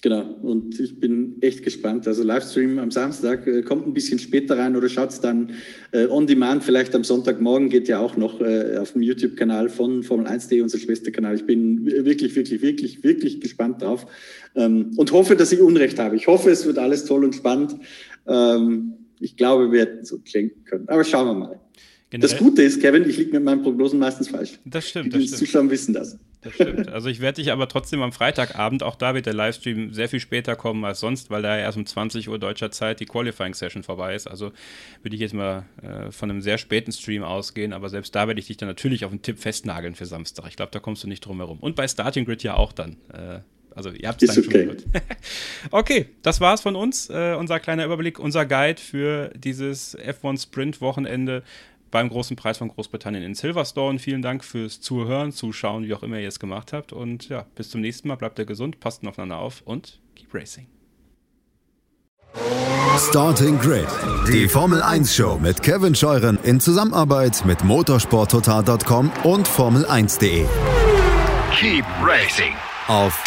Genau, 0.00 0.22
und 0.42 0.78
ich 0.78 1.00
bin 1.00 1.38
echt 1.40 1.64
gespannt. 1.64 2.06
Also 2.06 2.22
Livestream 2.22 2.78
am 2.78 2.92
Samstag 2.92 3.48
äh, 3.48 3.62
kommt 3.62 3.84
ein 3.84 3.94
bisschen 3.94 4.20
später 4.20 4.56
rein 4.56 4.76
oder 4.76 4.88
schaut 4.88 5.10
es 5.10 5.20
dann 5.20 5.50
äh, 5.90 6.06
on 6.06 6.28
demand, 6.28 6.62
vielleicht 6.62 6.94
am 6.94 7.02
Sonntagmorgen 7.02 7.68
geht 7.68 7.88
ja 7.88 7.98
auch 7.98 8.16
noch 8.16 8.40
äh, 8.40 8.76
auf 8.76 8.92
dem 8.92 9.02
YouTube-Kanal 9.02 9.68
von 9.68 10.04
Formel1.de, 10.04 10.60
unser 10.60 10.78
Schwesterkanal. 10.78 11.34
Ich 11.34 11.46
bin 11.46 11.84
wirklich, 11.84 12.36
wirklich, 12.36 12.62
wirklich, 12.62 13.02
wirklich 13.02 13.40
gespannt 13.40 13.82
drauf 13.82 14.06
ähm, 14.54 14.92
und 14.96 15.10
hoffe, 15.10 15.34
dass 15.34 15.50
ich 15.50 15.60
Unrecht 15.60 15.98
habe. 15.98 16.14
Ich 16.14 16.28
hoffe, 16.28 16.50
es 16.50 16.64
wird 16.64 16.78
alles 16.78 17.04
toll 17.04 17.24
und 17.24 17.34
spannend. 17.34 17.74
Ähm, 18.28 18.94
ich 19.20 19.36
glaube, 19.36 19.70
wir 19.72 19.80
hätten 19.82 20.04
so 20.04 20.18
klinken 20.18 20.64
können. 20.64 20.88
Aber 20.88 21.04
schauen 21.04 21.26
wir 21.26 21.34
mal. 21.34 21.60
Generell? 22.10 22.30
Das 22.30 22.38
Gute 22.38 22.62
ist, 22.62 22.80
Kevin, 22.80 23.08
ich 23.08 23.18
liege 23.18 23.32
mit 23.32 23.44
meinen 23.44 23.62
Prognosen 23.62 23.98
meistens 23.98 24.28
falsch. 24.28 24.58
Das 24.64 24.88
stimmt. 24.88 25.06
Die 25.06 25.18
das 25.18 25.26
stimmt. 25.26 25.38
Zuschauer 25.38 25.70
wissen 25.70 25.92
das. 25.92 26.18
Das 26.40 26.54
stimmt. 26.54 26.88
Also 26.88 27.08
ich 27.08 27.20
werde 27.20 27.42
dich 27.42 27.52
aber 27.52 27.68
trotzdem 27.68 28.00
am 28.00 28.12
Freitagabend, 28.12 28.82
auch 28.82 28.94
da 28.94 29.14
wird 29.14 29.26
der 29.26 29.34
Livestream 29.34 29.92
sehr 29.92 30.08
viel 30.08 30.20
später 30.20 30.56
kommen 30.56 30.84
als 30.84 31.00
sonst, 31.00 31.30
weil 31.30 31.42
da 31.42 31.56
ja 31.56 31.64
erst 31.64 31.76
um 31.76 31.84
20 31.84 32.28
Uhr 32.28 32.38
deutscher 32.38 32.70
Zeit 32.70 33.00
die 33.00 33.06
Qualifying-Session 33.06 33.82
vorbei 33.82 34.14
ist. 34.14 34.26
Also 34.26 34.52
würde 35.02 35.16
ich 35.16 35.20
jetzt 35.20 35.34
mal 35.34 35.66
äh, 35.82 36.10
von 36.10 36.30
einem 36.30 36.40
sehr 36.40 36.56
späten 36.56 36.92
Stream 36.92 37.24
ausgehen, 37.24 37.72
aber 37.72 37.88
selbst 37.88 38.14
da 38.14 38.26
werde 38.26 38.40
ich 38.40 38.46
dich 38.46 38.56
dann 38.56 38.68
natürlich 38.68 39.04
auf 39.04 39.10
einen 39.10 39.22
Tipp 39.22 39.38
festnageln 39.38 39.94
für 39.94 40.06
Samstag. 40.06 40.46
Ich 40.48 40.56
glaube, 40.56 40.70
da 40.72 40.78
kommst 40.78 41.02
du 41.02 41.08
nicht 41.08 41.20
drum 41.20 41.38
herum. 41.38 41.58
Und 41.58 41.76
bei 41.76 41.86
Starting 41.88 42.24
Grid 42.24 42.42
ja 42.42 42.54
auch 42.54 42.72
dann. 42.72 42.96
Äh, 43.12 43.40
Also 43.78 43.90
ihr 43.90 44.08
habt 44.08 44.20
es 44.24 44.34
dann 44.34 44.44
okay. 44.44 44.44
schon 44.44 44.60
gehört. 44.60 44.84
okay, 45.70 46.06
das 46.22 46.40
war's 46.40 46.62
von 46.62 46.74
uns. 46.74 47.08
Äh, 47.10 47.36
unser 47.38 47.60
kleiner 47.60 47.84
Überblick, 47.84 48.18
unser 48.18 48.44
Guide 48.44 48.80
für 48.80 49.30
dieses 49.36 49.96
F1 49.96 50.42
Sprint 50.42 50.80
Wochenende 50.80 51.44
beim 51.92 52.08
großen 52.08 52.34
Preis 52.34 52.58
von 52.58 52.70
Großbritannien 52.70 53.22
in 53.22 53.36
Silverstone. 53.36 54.00
Vielen 54.00 54.20
Dank 54.20 54.44
fürs 54.44 54.80
Zuhören, 54.80 55.30
Zuschauen, 55.30 55.86
wie 55.86 55.94
auch 55.94 56.02
immer 56.02 56.18
ihr 56.18 56.26
es 56.26 56.40
gemacht 56.40 56.72
habt. 56.72 56.92
Und 56.92 57.28
ja, 57.28 57.46
bis 57.54 57.70
zum 57.70 57.80
nächsten 57.80 58.08
Mal. 58.08 58.16
Bleibt 58.16 58.40
ihr 58.40 58.46
gesund, 58.46 58.80
passt 58.80 59.06
aufeinander 59.06 59.38
auf 59.38 59.62
und 59.64 60.00
keep 60.16 60.34
racing. 60.34 60.66
Starting 62.98 63.60
Grid, 63.60 63.86
die 64.26 64.48
Formel 64.48 64.82
1 64.82 65.14
Show 65.14 65.38
mit 65.40 65.62
Kevin 65.62 65.94
Scheuren 65.94 66.36
in 66.42 66.58
Zusammenarbeit 66.58 67.44
mit 67.44 67.62
motorsporttotal.com 67.62 69.12
und 69.22 69.48
Formel1.de. 69.48 70.44
Keep 71.52 71.84
racing 72.02 72.54
Auf 72.88 73.22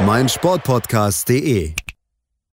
meinsportpodcast.de. 0.00 1.85